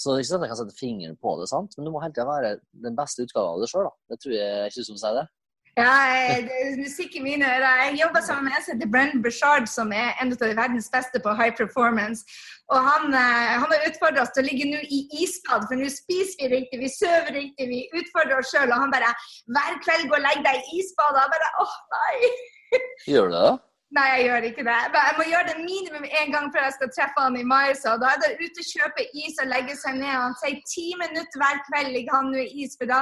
Så 0.00 0.12
det 0.12 0.16
er 0.16 0.22
ikke 0.22 0.30
sånn 0.30 0.40
at 0.40 0.44
jeg 0.46 0.52
kan 0.52 0.58
sette 0.60 0.78
fingeren 0.78 1.16
på 1.20 1.32
det, 1.40 1.46
sant? 1.50 1.76
men 1.76 1.86
du 1.86 1.92
må 1.92 2.00
hele 2.00 2.14
tida 2.16 2.24
være 2.28 2.50
den 2.84 2.96
beste 2.96 3.24
utgaven 3.26 3.50
av 3.56 3.60
deg 3.60 3.72
sjøl. 3.72 3.88
Det 4.08 4.16
tror 4.22 4.34
jeg 4.36 4.70
ikke 4.70 4.80
du 4.80 4.88
som 4.88 5.00
sier 5.00 5.16
det. 5.18 5.24
Ja, 5.76 5.94
jeg- 6.12 6.48
det 6.48 6.78
musikk 6.78 7.14
i 7.16 7.20
mine 7.20 7.44
ører. 7.46 7.84
Jeg 7.84 8.00
jobber 8.02 8.20
sammen 8.20 8.44
med 8.44 8.52
en 8.56 8.62
som 8.64 8.74
heter 8.74 8.90
Brennan 8.90 9.22
Bouchard, 9.22 9.66
som 9.68 9.92
er 9.92 10.14
en 10.20 10.32
av 10.32 10.38
de 10.38 10.56
verdens 10.56 10.90
beste 10.90 11.20
på 11.20 11.34
high 11.40 11.56
performance. 11.56 12.24
Og 12.68 12.78
han, 12.90 13.14
eh, 13.14 13.52
han 13.60 13.70
har 13.72 13.86
utfordret 13.88 14.22
oss 14.22 14.34
til 14.34 14.44
å 14.44 14.48
ligge 14.50 14.66
nå 14.70 14.80
i 14.82 15.00
isbad, 15.22 15.66
for 15.68 15.74
nå 15.74 15.88
spiser 15.90 16.48
vi 16.48 16.54
riktig, 16.56 16.78
vi 16.80 16.88
sover 16.88 17.32
riktig, 17.32 17.68
vi 17.68 17.88
utfordrer 17.94 18.38
oss 18.38 18.52
sjøl. 18.52 18.70
Og 18.72 18.80
han 18.82 18.90
bare 18.90 19.14
hver 19.54 19.72
kveld 19.84 20.10
gå 20.10 20.14
og 20.14 20.26
legg 20.28 20.44
deg 20.44 20.54
i 20.58 20.78
isbadet. 20.82 21.22
Jeg 21.22 21.34
bare 21.34 21.50
åh, 21.64 21.74
nei. 21.96 22.14
Gjør 23.08 23.26
du 23.26 23.34
det? 23.34 23.42
da? 23.48 23.58
Nei, 23.90 24.06
jeg 24.14 24.26
gjør 24.28 24.44
ikke 24.46 24.64
det. 24.68 24.80
Men 24.94 25.00
jeg 25.06 25.14
må 25.18 25.24
gjøre 25.26 25.46
det 25.50 25.62
minimum 25.66 26.04
én 26.06 26.30
gang 26.30 26.46
før 26.54 26.62
jeg 26.62 26.74
skal 26.76 26.90
treffe 26.94 27.22
han 27.24 27.36
i 27.40 27.42
mai. 27.42 27.72
Så 27.74 27.96
da 27.98 28.12
er 28.14 28.20
det 28.22 28.36
ute 28.38 28.62
og 28.62 28.68
kjøpe 28.70 29.06
is 29.24 29.40
og 29.42 29.50
legge 29.50 29.74
seg 29.74 29.96
ned. 29.98 30.14
Og 30.14 30.22
han 30.28 30.36
sier 30.38 30.60
ti 30.74 30.84
minutter 31.00 31.42
hver 31.42 31.58
kveld 31.66 31.90
ligger 31.96 32.14
han 32.14 32.30
nå 32.30 32.38
i 32.38 32.62
is, 32.62 32.76
for 32.78 32.86
da, 32.86 33.00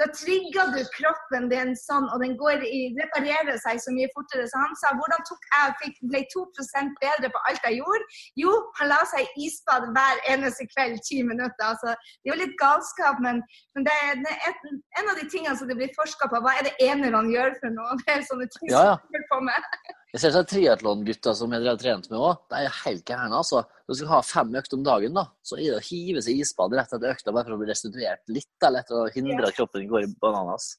da 0.00 0.06
trigger 0.12 0.72
du 0.74 0.80
kroppen 0.96 1.48
din 1.52 1.70
sånn, 1.80 2.04
og 2.12 2.20
den 2.24 2.34
går 2.40 2.64
i, 2.66 2.80
reparerer 3.00 3.56
seg 3.62 3.80
så 3.80 3.94
mye 3.96 4.10
fortere. 4.14 4.44
Så 4.50 4.60
han 4.60 4.74
sa 4.80 4.90
hvordan 4.98 5.22
tok 5.28 5.46
jeg 5.52 5.76
fikk, 5.82 6.00
ble 6.12 6.20
2% 6.34 6.98
bedre 7.02 7.30
på 7.32 7.42
alt 7.50 7.64
jeg 7.68 7.78
gjorde? 7.80 8.08
Jo, 8.42 8.52
han 8.80 8.90
la 8.92 8.98
seg 9.12 9.24
i 9.24 9.46
isbad 9.48 9.88
hver 9.96 10.20
eneste 10.34 10.68
kveld, 10.74 11.00
ti 11.08 11.22
minutter. 11.24 11.64
Altså, 11.70 11.94
det 11.96 12.30
er 12.30 12.34
jo 12.34 12.40
litt 12.44 12.56
galskap, 12.60 13.22
men, 13.24 13.40
men 13.76 13.88
det, 13.88 13.96
er- 14.08 14.50
et, 14.50 14.66
en 15.00 15.12
av 15.12 15.20
de 15.22 15.28
tingene 15.32 15.56
som 15.56 15.68
det 15.70 15.78
blir 15.80 15.92
forska 15.96 16.28
på. 16.32 16.42
Hva 16.44 16.56
er 16.60 16.68
det 16.68 16.74
enerne 16.90 17.24
gjør 17.32 17.56
for 17.62 17.72
noe? 17.78 17.96
Det 18.04 18.12
er 18.18 18.26
sånne 18.28 18.50
ting 18.58 18.70
Ja, 18.74 18.82
ja. 18.92 18.98
som 19.00 19.08
holder 19.16 19.30
på 19.32 19.40
med. 19.48 19.70
Jeg 20.16 20.22
ser 20.22 20.32
sånn 20.36 20.46
triatlongutta 20.48 21.32
som 21.36 21.52
jeg 21.52 21.66
har 21.66 21.76
trent 21.80 22.06
med 22.12 22.20
òg. 22.20 22.38
De 22.52 22.60
er 22.64 22.76
helt 22.84 23.02
gærne, 23.08 23.36
altså. 23.36 23.64
Du 23.86 23.94
skal 23.94 24.10
ha 24.10 24.22
fem 24.26 24.50
økter 24.58 24.78
om 24.80 24.86
dagen, 24.86 25.14
da, 25.14 25.28
så 25.46 25.58
er 25.60 25.76
det 25.76 25.78
å 25.78 25.84
hive 25.86 26.22
seg 26.24 26.34
i 26.34 26.42
isbadet 26.42 26.80
rett 26.80 26.96
etter 26.96 27.12
økta 27.12 27.34
bare 27.34 27.46
for 27.46 27.54
å 27.54 27.60
bli 27.60 27.68
restituert 27.70 28.34
litt, 28.34 28.50
eller 28.66 28.82
etter 28.82 28.98
å 28.98 29.06
hindre 29.14 29.46
at 29.46 29.58
kroppen 29.58 29.86
går 29.90 30.08
i 30.08 30.10
bananas. 30.22 30.72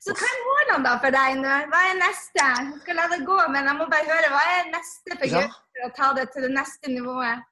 Så 0.00 0.14
hva 0.16 0.24
er 0.24 0.44
målene 0.46 0.86
da 0.86 0.94
for 1.02 1.12
deg 1.12 1.36
nå? 1.42 1.56
Hva 1.68 1.80
er 1.90 1.98
neste? 1.98 2.40
Jeg 2.40 2.80
skal 2.80 2.96
la 2.96 3.04
det 3.12 3.18
gå, 3.28 3.36
men 3.52 3.68
jeg 3.68 3.76
må 3.76 3.86
bare 3.92 4.08
høre. 4.08 4.30
Hva 4.32 4.44
er 4.54 4.70
neste 4.72 5.16
for 5.18 5.34
Ja. 5.34 5.42
For 5.50 5.88
å 5.88 5.90
ta 5.98 6.08
det 6.16 6.26
til 6.32 6.46
det 6.46 6.52
neste 6.54 6.92
nivået? 6.92 7.44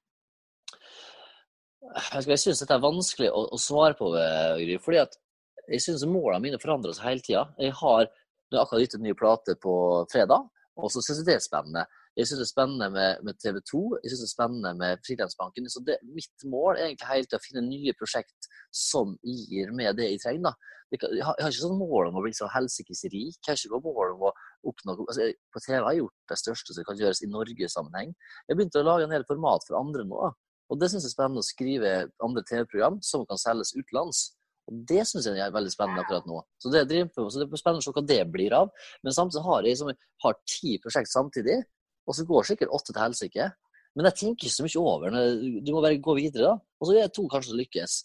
Jeg, 2.14 2.38
syns 2.40 2.62
dette 2.64 2.76
er 2.76 2.84
vanskelig 2.84 3.28
å, 3.28 3.44
å 3.52 3.60
svare 3.60 3.96
på, 3.98 4.08
eh, 4.16 4.56
Gry. 4.64 4.78
fordi 4.80 5.02
at 5.04 5.20
jeg 5.68 5.84
syns 5.84 6.06
målene 6.08 6.40
mine 6.46 6.60
forandrer 6.60 6.96
seg 6.96 7.10
hele 7.10 7.24
tida. 7.24 7.44
Jeg 7.60 7.76
har 7.76 8.08
akkurat 8.56 8.80
gitt 8.80 8.96
ut 8.96 9.00
en 9.02 9.06
ny 9.10 9.14
plate 9.16 9.56
på 9.60 9.74
fredag, 10.12 10.48
og 10.80 10.92
så 10.92 11.04
syns 11.04 11.20
jeg 11.20 11.28
det 11.28 11.36
er 11.36 11.44
spennende. 11.44 11.84
Jeg 12.18 12.26
syns 12.26 12.40
det 12.40 12.46
er 12.48 12.50
spennende 12.50 12.88
med, 12.90 13.20
med 13.22 13.36
TV 13.38 13.60
2, 13.70 13.80
jeg 14.02 14.10
syns 14.10 14.22
det 14.24 14.26
er 14.26 14.32
spennende 14.32 14.72
med 14.74 15.02
Frilansbanken. 15.06 15.68
Så 15.70 15.82
det, 15.86 16.00
mitt 16.02 16.46
mål 16.50 16.72
er 16.74 16.88
egentlig 16.88 17.06
hele 17.12 17.28
tida 17.28 17.38
å 17.38 17.44
finne 17.44 17.62
nye 17.62 17.94
prosjekt 17.94 18.48
som 18.74 19.12
gir 19.22 19.70
meg 19.76 19.92
det 19.98 20.08
jeg 20.08 20.22
trenger. 20.24 20.48
da. 20.48 20.74
Jeg 20.90 21.02
har, 21.04 21.36
jeg 21.36 21.44
har 21.44 21.52
ikke 21.52 21.62
sånn 21.62 21.78
mål 21.78 22.08
om 22.08 22.18
å 22.18 22.24
bli 22.24 22.32
så 22.34 22.48
helsikes 22.50 23.04
rik. 23.12 23.36
Jeg 23.38 23.52
har 23.52 23.60
ikke 23.60 23.70
noe 23.76 23.84
mål 23.86 24.16
om 24.16 24.26
å 24.26 24.32
oppnå 24.66 24.96
altså, 25.04 25.20
jeg- 25.28 25.36
På 25.52 25.62
TV 25.62 25.78
har 25.84 25.92
jeg 25.92 26.00
gjort 26.02 26.16
det 26.32 26.38
største 26.42 26.74
som 26.74 26.84
kan 26.88 26.98
gjøres 26.98 27.22
i 27.22 27.30
Norge-sammenheng. 27.30 28.14
Jeg 28.48 28.56
begynte 28.56 28.82
å 28.82 28.88
lage 28.88 29.04
en 29.04 29.14
del 29.14 29.28
format 29.28 29.62
for 29.68 29.78
andre 29.78 30.04
nå. 30.04 30.32
Og 30.70 30.80
det 30.80 30.90
syns 30.90 31.04
jeg 31.04 31.12
er 31.12 31.16
spennende 31.16 31.44
å 31.44 31.46
skrive 31.46 32.10
andre 32.24 32.42
TV-program 32.42 32.98
som 33.00 33.24
kan 33.26 33.38
selges 33.38 33.74
utenlands. 33.76 34.34
Og 34.68 34.84
det 34.90 35.06
syns 35.06 35.24
jeg 35.24 35.38
er 35.38 35.54
veldig 35.54 35.72
spennende 35.72 36.02
akkurat 36.02 36.26
nå. 36.26 36.42
Så 36.60 36.72
det, 36.72 36.88
driver 36.90 37.30
så 37.30 37.40
det 37.40 37.46
er 37.46 37.62
spennende 37.62 37.80
å 37.80 37.86
se 37.86 37.94
hva 37.94 38.06
det 38.06 38.20
blir 38.32 38.52
av. 38.52 38.70
Men 39.04 39.12
samtidig 39.16 39.44
har 39.46 39.62
jeg 39.62 39.70
liksom, 39.70 39.92
har 40.24 40.34
ti 40.44 40.78
prosjekt 40.82 41.12
samtidig, 41.12 41.62
og 42.08 42.16
så 42.16 42.24
går 42.28 42.46
sikkert 42.48 42.72
åtte 42.74 42.94
til 42.94 43.02
helsike. 43.02 43.48
Men 43.96 44.08
jeg 44.08 44.18
tenker 44.20 44.46
ikke 44.46 44.54
så 44.54 44.64
mye 44.64 44.84
over 44.84 45.14
det. 45.14 45.24
Du 45.66 45.72
må 45.74 45.82
bare 45.84 46.00
gå 46.00 46.14
videre, 46.16 46.52
da. 46.52 46.76
Og 46.78 46.88
så 46.88 46.94
er 46.94 47.08
det 47.08 47.16
to 47.16 47.26
kanskje 47.30 47.52
som 47.52 47.60
lykkes. 47.60 47.96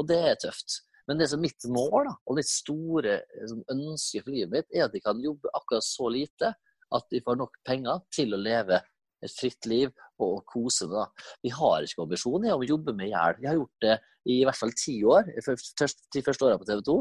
Og 0.00 0.08
det 0.08 0.18
er 0.18 0.40
tøft. 0.40 0.80
Men 1.10 1.18
det 1.18 1.28
som 1.30 1.40
er 1.40 1.48
mitt 1.48 1.66
mål 1.70 2.06
da, 2.08 2.14
og 2.30 2.38
mitt 2.38 2.48
store 2.48 3.18
liksom, 3.34 3.64
ønske 3.74 4.22
for 4.22 4.34
livet 4.34 4.52
mitt, 4.52 4.68
er 4.70 4.86
at 4.86 4.94
jeg 4.96 5.04
kan 5.04 5.20
jobbe 5.22 5.50
akkurat 5.58 5.86
så 5.86 6.08
lite 6.14 6.52
at 6.92 7.14
jeg 7.14 7.24
får 7.26 7.38
nok 7.40 7.58
penger 7.66 8.02
til 8.14 8.36
å 8.36 8.40
leve 8.40 8.78
et 9.22 9.34
fritt 9.34 9.66
liv 9.70 9.90
og, 10.22 10.42
kose 10.46 10.86
meg. 10.86 10.94
da. 10.98 11.26
Vi 11.42 11.52
har 11.54 11.86
ikke 11.86 12.04
ambisjoner 12.06 12.54
om 12.54 12.62
å 12.62 12.68
jobbe 12.68 12.94
med 12.98 13.10
hjel. 13.10 13.38
Jeg 13.42 13.50
har 13.50 13.58
gjort 13.58 13.84
det 13.84 13.96
i 14.22 14.38
i 14.38 14.46
hvert 14.46 14.58
fall 14.58 14.74
ti 14.78 14.96
år, 15.02 15.30
de 15.34 16.22
første 16.22 16.46
årene 16.46 16.60
på 16.62 16.68
TV 16.68 16.82
2. 16.86 16.96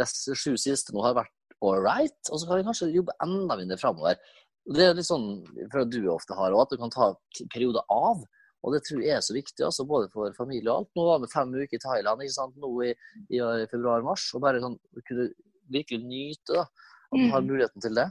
De 0.00 0.08
sju 0.08 0.52
siste 0.60 0.94
nå 0.94 1.04
har 1.04 1.16
vært 1.18 1.36
all 1.62 1.78
right, 1.84 2.18
og 2.30 2.40
så 2.40 2.48
kan 2.48 2.58
vi 2.58 2.66
kanskje 2.66 2.90
jobbe 2.94 3.14
enda 3.22 3.58
mindre 3.60 3.78
framover. 3.78 4.18
Det 4.66 4.84
er 4.86 4.94
litt 4.94 5.08
sånn 5.08 5.42
for 5.72 5.80
at 5.82 5.90
du 5.90 6.06
ofte 6.12 6.36
har 6.38 6.52
òg, 6.54 6.62
at 6.62 6.70
du 6.70 6.76
kan 6.78 6.90
ta 6.90 7.08
perioder 7.50 7.82
av. 7.90 8.22
Og 8.62 8.72
det 8.76 8.84
tror 8.86 9.02
jeg 9.02 9.16
er 9.16 9.20
så 9.26 9.34
viktig, 9.34 9.64
altså, 9.66 9.82
både 9.88 10.06
for 10.12 10.30
familie 10.38 10.70
og 10.70 10.84
alt. 10.84 10.90
Nå 10.94 11.04
var 11.08 11.18
vi 11.18 11.26
fem 11.32 11.50
uker 11.50 11.74
i 11.74 11.82
Thailand 11.82 12.22
ikke 12.22 12.36
sant, 12.36 12.54
nå 12.62 12.70
i, 12.86 12.92
i, 13.34 13.40
i 13.42 13.66
februar-mars, 13.72 14.28
og 14.36 14.44
bare 14.44 14.60
sånn, 14.62 14.76
kunne 15.08 15.32
virkelig 15.72 16.04
nyte 16.06 16.54
da, 16.60 16.62
at 16.62 17.18
man 17.18 17.30
har 17.34 17.42
Mm. 17.42 17.48
muligheten 17.50 17.82
til 17.82 17.94
det. 17.98 18.06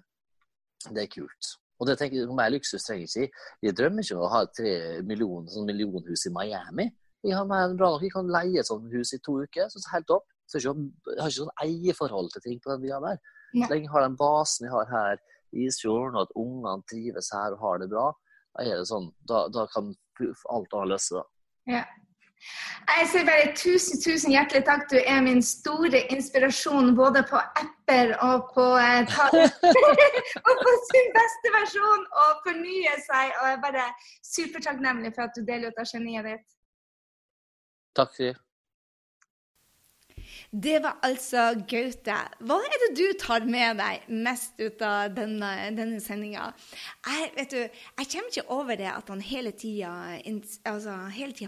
Det 0.92 1.04
er 1.06 1.08
kult. 1.08 1.54
Og 1.80 1.88
det 1.88 1.98
tenker 1.98 2.18
jeg, 2.20 2.36
Mer 2.36 2.52
luksus 2.52 2.84
trenger 2.84 3.08
jeg 3.08 3.30
ikke. 3.32 3.46
Jeg 3.64 3.76
drømmer 3.80 4.04
ikke 4.04 4.18
om 4.18 4.26
å 4.28 4.30
ha 4.34 4.44
tre 4.46 5.02
million, 5.08 5.48
sånn 5.48 5.66
millionhus 5.66 6.28
i 6.28 6.34
Miami. 6.36 6.92
Jeg 7.24 7.34
har 7.38 7.46
mer 7.46 7.70
enn 7.70 7.78
bra 7.78 7.90
nok. 7.94 8.02
Jeg 8.04 8.12
kan 8.12 8.28
leie 8.28 8.60
et 8.60 8.68
sånt 8.68 8.92
hus 8.92 9.14
i 9.14 9.20
to 9.24 9.40
uker. 9.42 9.70
så 9.70 9.80
helt 9.94 10.10
opp. 10.10 10.26
Så 10.50 10.60
jeg 10.60 10.68
har 10.68 10.76
ikke- 10.76 11.22
har 11.22 11.30
ikke 11.30 11.42
sånn 11.42 11.58
eierforhold 11.64 12.30
til 12.34 12.42
ting 12.42 12.60
på 12.60 12.72
den 12.76 12.82
byen 12.82 13.02
der. 13.02 13.20
Så 13.56 13.70
lenge 13.70 13.84
jeg 13.88 13.90
har 13.92 14.02
den 14.02 14.16
basen 14.18 14.66
jeg 14.68 14.72
har 14.72 14.86
her 14.86 15.18
Isfjorden, 15.54 16.18
og 16.18 16.28
at 16.28 16.36
ungene 16.40 16.88
trives 16.90 17.32
her 17.36 17.56
og 17.56 17.66
har 17.66 17.82
det 17.82 17.90
bra, 17.92 18.12
da 18.56 18.68
er 18.68 18.80
det 18.82 18.88
sånn, 18.90 19.10
da, 19.30 19.46
da 19.54 19.68
kan 19.74 19.94
alt 20.22 20.74
annet 20.78 20.94
løse 20.94 21.18
det. 21.18 21.28
Ja. 21.72 21.84
Jeg 22.90 23.08
sier 23.12 23.26
bare 23.28 23.52
tusen, 23.56 24.00
tusen 24.02 24.34
hjertelig 24.34 24.64
takk. 24.66 24.88
Du 24.90 24.98
er 24.98 25.20
min 25.24 25.44
store 25.46 26.02
inspirasjon 26.14 26.96
både 26.98 27.22
på 27.30 27.38
apper 27.38 28.16
og 28.26 28.50
på, 28.56 28.66
eh, 28.82 29.14
og 30.48 30.64
på 30.66 30.74
sin 30.90 31.12
beste 31.18 31.54
versjon 31.56 32.08
og 32.24 32.42
fornye 32.48 32.96
seg. 33.06 33.36
Og 33.38 33.46
jeg 33.46 33.58
er 33.58 33.64
bare 33.68 33.86
supertakknemlig 34.26 35.14
for 35.16 35.28
at 35.28 35.38
du 35.38 35.46
deler 35.46 35.70
ut 35.70 35.84
av 35.84 35.92
geniet 35.94 36.32
ditt. 36.32 36.48
Takk. 37.98 38.18
Siv. 38.18 38.40
Det 40.52 40.82
var 40.84 40.98
altså 41.08 41.46
Gaute. 41.64 42.16
Hva 42.44 42.58
er 42.60 42.74
det 42.82 42.88
du 43.00 43.06
tar 43.16 43.46
med 43.48 43.78
deg 43.80 44.08
mest 44.12 44.58
ut 44.60 44.82
av 44.84 45.14
denne, 45.16 45.48
denne 45.78 46.02
sendinga? 46.04 46.50
Jeg, 47.08 47.30
vet 47.38 47.54
du, 47.54 47.60
jeg 47.62 48.10
kommer 48.12 48.34
ikke 48.34 48.44
over 48.52 48.76
det 48.82 48.90
at 48.92 49.12
han 49.14 49.24
hele 49.24 49.54
tida 49.56 49.94
altså, 50.68 50.98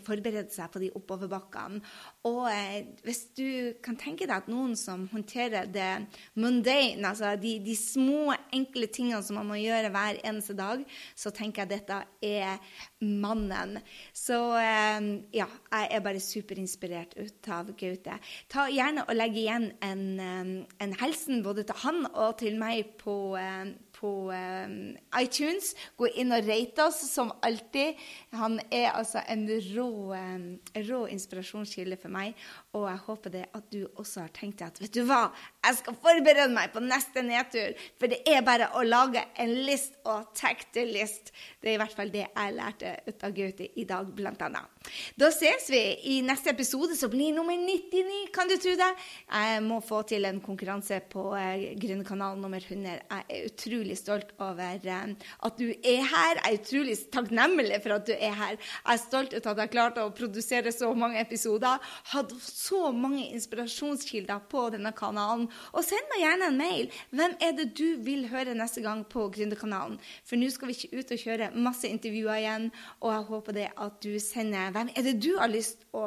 forbereder 0.07 0.47
seg 0.55 0.71
på 0.71 0.79
de 0.85 0.91
oppoverbakkene. 0.95 1.81
Og 2.29 2.47
eh, 2.47 2.93
hvis 3.03 3.19
du 3.35 3.73
kan 3.83 3.99
tenke 3.99 4.23
deg 4.23 4.37
at 4.37 4.47
noen 4.47 4.77
som 4.79 5.03
håndterer 5.11 5.67
det 5.67 6.07
mundane, 6.39 7.03
altså 7.03 7.33
de, 7.35 7.57
de 7.59 7.75
små, 7.75 8.31
enkle 8.55 8.87
tingene 8.87 9.19
som 9.19 9.35
man 9.41 9.51
må 9.51 9.59
gjøre 9.59 9.91
hver 9.91 10.21
eneste 10.23 10.55
dag, 10.55 10.87
så 11.11 11.33
tenker 11.35 11.65
jeg 11.65 11.73
dette 11.73 11.99
er 12.23 12.79
mannen. 13.03 13.81
Så 14.15 14.39
eh, 14.63 15.11
ja, 15.35 15.51
jeg 15.75 15.91
er 15.91 16.07
bare 16.07 16.23
superinspirert 16.23 17.19
ut 17.19 17.51
av 17.51 17.75
Gaute. 17.75 18.15
Ta 18.47 18.69
gjerne 18.71 18.92
og 19.01 19.15
legge 19.15 19.41
igjen 19.41 19.71
en, 19.83 20.03
eh, 20.19 20.51
en 20.83 20.93
hilsen 21.01 21.41
både 21.45 21.65
til 21.67 21.79
han 21.83 22.05
og 22.11 22.37
til 22.41 22.57
meg 22.59 22.93
på, 23.01 23.35
eh, 23.39 23.73
på 23.93 24.11
um, 24.33 24.73
iTunes. 25.19 25.71
Gå 25.97 26.09
inn 26.19 26.33
og 26.35 26.43
rate 26.47 26.83
oss, 26.83 26.99
som 27.07 27.31
alltid. 27.45 27.99
Han 28.35 28.59
er 28.69 28.89
altså 28.91 29.21
en 29.31 29.45
rå, 29.47 29.87
um, 30.11 30.45
rå 30.89 30.99
inspirasjonskilde 31.13 31.97
for 32.01 32.11
meg. 32.11 32.35
Og 32.73 32.89
jeg 32.89 33.03
håper 33.07 33.35
det 33.37 33.45
at 33.53 33.69
du 33.71 33.85
også 33.95 34.25
har 34.25 34.33
tenkt 34.35 34.65
at 34.65 34.81
vet 34.81 34.93
du 34.93 35.03
hva, 35.07 35.29
jeg 35.63 35.79
skal 35.79 35.99
forberede 36.03 36.51
meg 36.51 36.73
på 36.73 36.83
neste 36.83 37.23
nedtur. 37.23 37.79
For 38.01 38.11
det 38.11 38.23
er 38.27 38.43
bare 38.45 38.73
å 38.75 38.83
lage 38.83 39.23
en 39.39 39.55
list 39.67 39.95
og 40.03 40.33
til 40.35 40.91
list. 40.91 41.31
Det 41.61 41.71
er 41.71 41.77
i 41.77 41.81
hvert 41.81 41.95
fall 41.95 42.11
det 42.13 42.27
jeg 42.27 42.57
lærte 42.57 42.97
ut 43.07 43.23
av 43.23 43.35
Gaute 43.37 43.71
i 43.79 43.87
dag, 43.87 44.09
blant 44.15 44.41
annet. 44.43 44.72
Da 45.15 45.29
ses 45.31 45.69
vi 45.71 45.81
i 46.11 46.15
neste 46.25 46.51
episode, 46.51 46.95
som 46.97 47.11
blir 47.11 47.33
nummer 47.35 47.55
99, 47.55 48.31
kan 48.33 48.49
du 48.49 48.55
tro 48.59 48.73
det? 48.77 48.89
Jeg 49.29 49.61
må 49.63 49.79
få 49.85 50.01
til 50.09 50.25
en 50.27 50.41
konkurranse 50.43 50.99
på 51.11 51.25
uh, 51.31 51.63
Grønnekanalen 51.79 52.41
nummer 52.43 52.59
100. 52.59 52.97
Jeg 53.09 53.23
er 53.29 53.47
utrolig 53.47 53.97
stolt 53.99 54.33
over 54.43 54.83
uh, 54.83 55.29
at 55.47 55.59
du 55.59 55.69
er 55.71 56.03
her. 56.09 56.41
Jeg 56.41 56.49
er 56.49 56.59
utrolig 56.59 56.97
takknemlig 57.13 57.79
for 57.83 57.95
at 57.97 58.07
du 58.09 58.13
er 58.15 58.35
her. 58.39 58.57
Jeg 58.57 58.95
er 58.95 59.01
stolt 59.01 59.35
ut 59.37 59.49
at 59.53 59.63
jeg 59.63 59.73
klarte 59.73 60.03
å 60.03 60.11
produsere 60.15 60.73
så 60.75 60.91
mange 60.97 61.21
episoder. 61.21 61.79
Hadde 62.11 62.39
så 62.43 62.91
mange 62.91 63.29
inspirasjonskilder 63.31 64.43
på 64.51 64.67
denne 64.75 64.91
kanalen. 64.97 65.47
Og 65.71 65.87
send 65.87 66.11
meg 66.11 66.25
gjerne 66.25 66.51
en 66.51 66.59
mail. 66.59 66.91
Hvem 67.13 67.37
er 67.39 67.55
det 67.59 67.69
du 67.77 67.87
vil 68.03 68.27
høre 68.33 68.57
neste 68.57 68.83
gang 68.83 69.05
på 69.07 69.29
Gründerkanalen? 69.33 69.99
For 70.27 70.39
nå 70.39 70.51
skal 70.51 70.69
vi 70.69 70.77
ikke 70.77 70.99
ut 70.99 71.15
og 71.15 71.23
kjøre 71.23 71.51
masse 71.55 71.89
intervjuer 71.89 72.41
igjen, 72.41 72.69
og 72.99 73.13
jeg 73.13 73.27
håper 73.29 73.59
det 73.61 73.69
at 73.85 73.97
du 74.03 74.11
sender 74.21 74.72
Hvem 74.73 74.89
er 74.97 75.05
det 75.05 75.13
du 75.21 75.31
har 75.37 75.51
lyst 75.51 75.83
å 75.93 76.03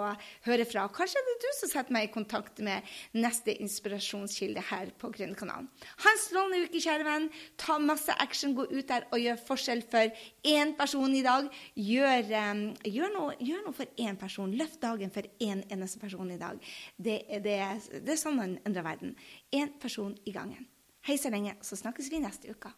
høre 0.46 0.66
fra? 0.66 0.86
Kanskje 0.92 1.20
er 1.20 1.26
det 1.28 1.34
du 1.44 1.48
som 1.58 1.70
setter 1.70 1.94
meg 1.94 2.08
i 2.08 2.12
kontakt 2.14 2.58
med 2.64 2.86
neste 3.14 3.54
inspirasjonskilde 3.62 4.64
her 4.72 4.90
på 4.98 5.10
Gründerkanalen. 5.14 5.68
Ha 6.02 6.12
en 6.12 6.22
strålende 6.22 6.66
uke, 6.66 6.82
kjære 6.82 7.06
venn. 7.06 7.28
Ta 7.62 7.78
masse 7.82 8.14
action, 8.22 8.56
gå 8.58 8.66
ut 8.72 8.88
der 8.90 9.06
og 9.12 9.22
gjør 9.22 9.42
forskjell 9.48 9.84
for 9.92 10.24
én 10.50 10.74
person 10.78 11.14
i 11.14 11.22
dag. 11.26 11.50
Gjør, 11.78 12.32
um, 12.50 12.64
gjør, 12.82 13.12
noe, 13.14 13.36
gjør 13.38 13.66
noe, 13.68 13.76
for 13.76 14.02
én 14.02 14.18
person. 14.18 14.56
Løft 14.58 14.80
dagen 14.82 15.14
for 15.14 15.28
én 15.42 15.62
eneste 15.70 16.02
person 16.02 16.32
i 16.32 16.40
dag. 16.40 16.58
Det, 16.96 17.20
det, 17.44 17.60
det 18.00 18.16
er 18.16 18.20
sånn 18.20 18.40
man 18.40 18.58
endrer 18.66 18.86
verden. 18.88 19.14
Én 19.54 19.76
person 19.82 20.16
i 20.26 20.34
gangen. 20.34 20.66
Hei 21.06 21.20
så 21.22 21.30
lenge, 21.30 21.54
så 21.62 21.78
snakkes 21.78 22.10
vi 22.10 22.18
neste 22.24 22.50
uke. 22.50 22.72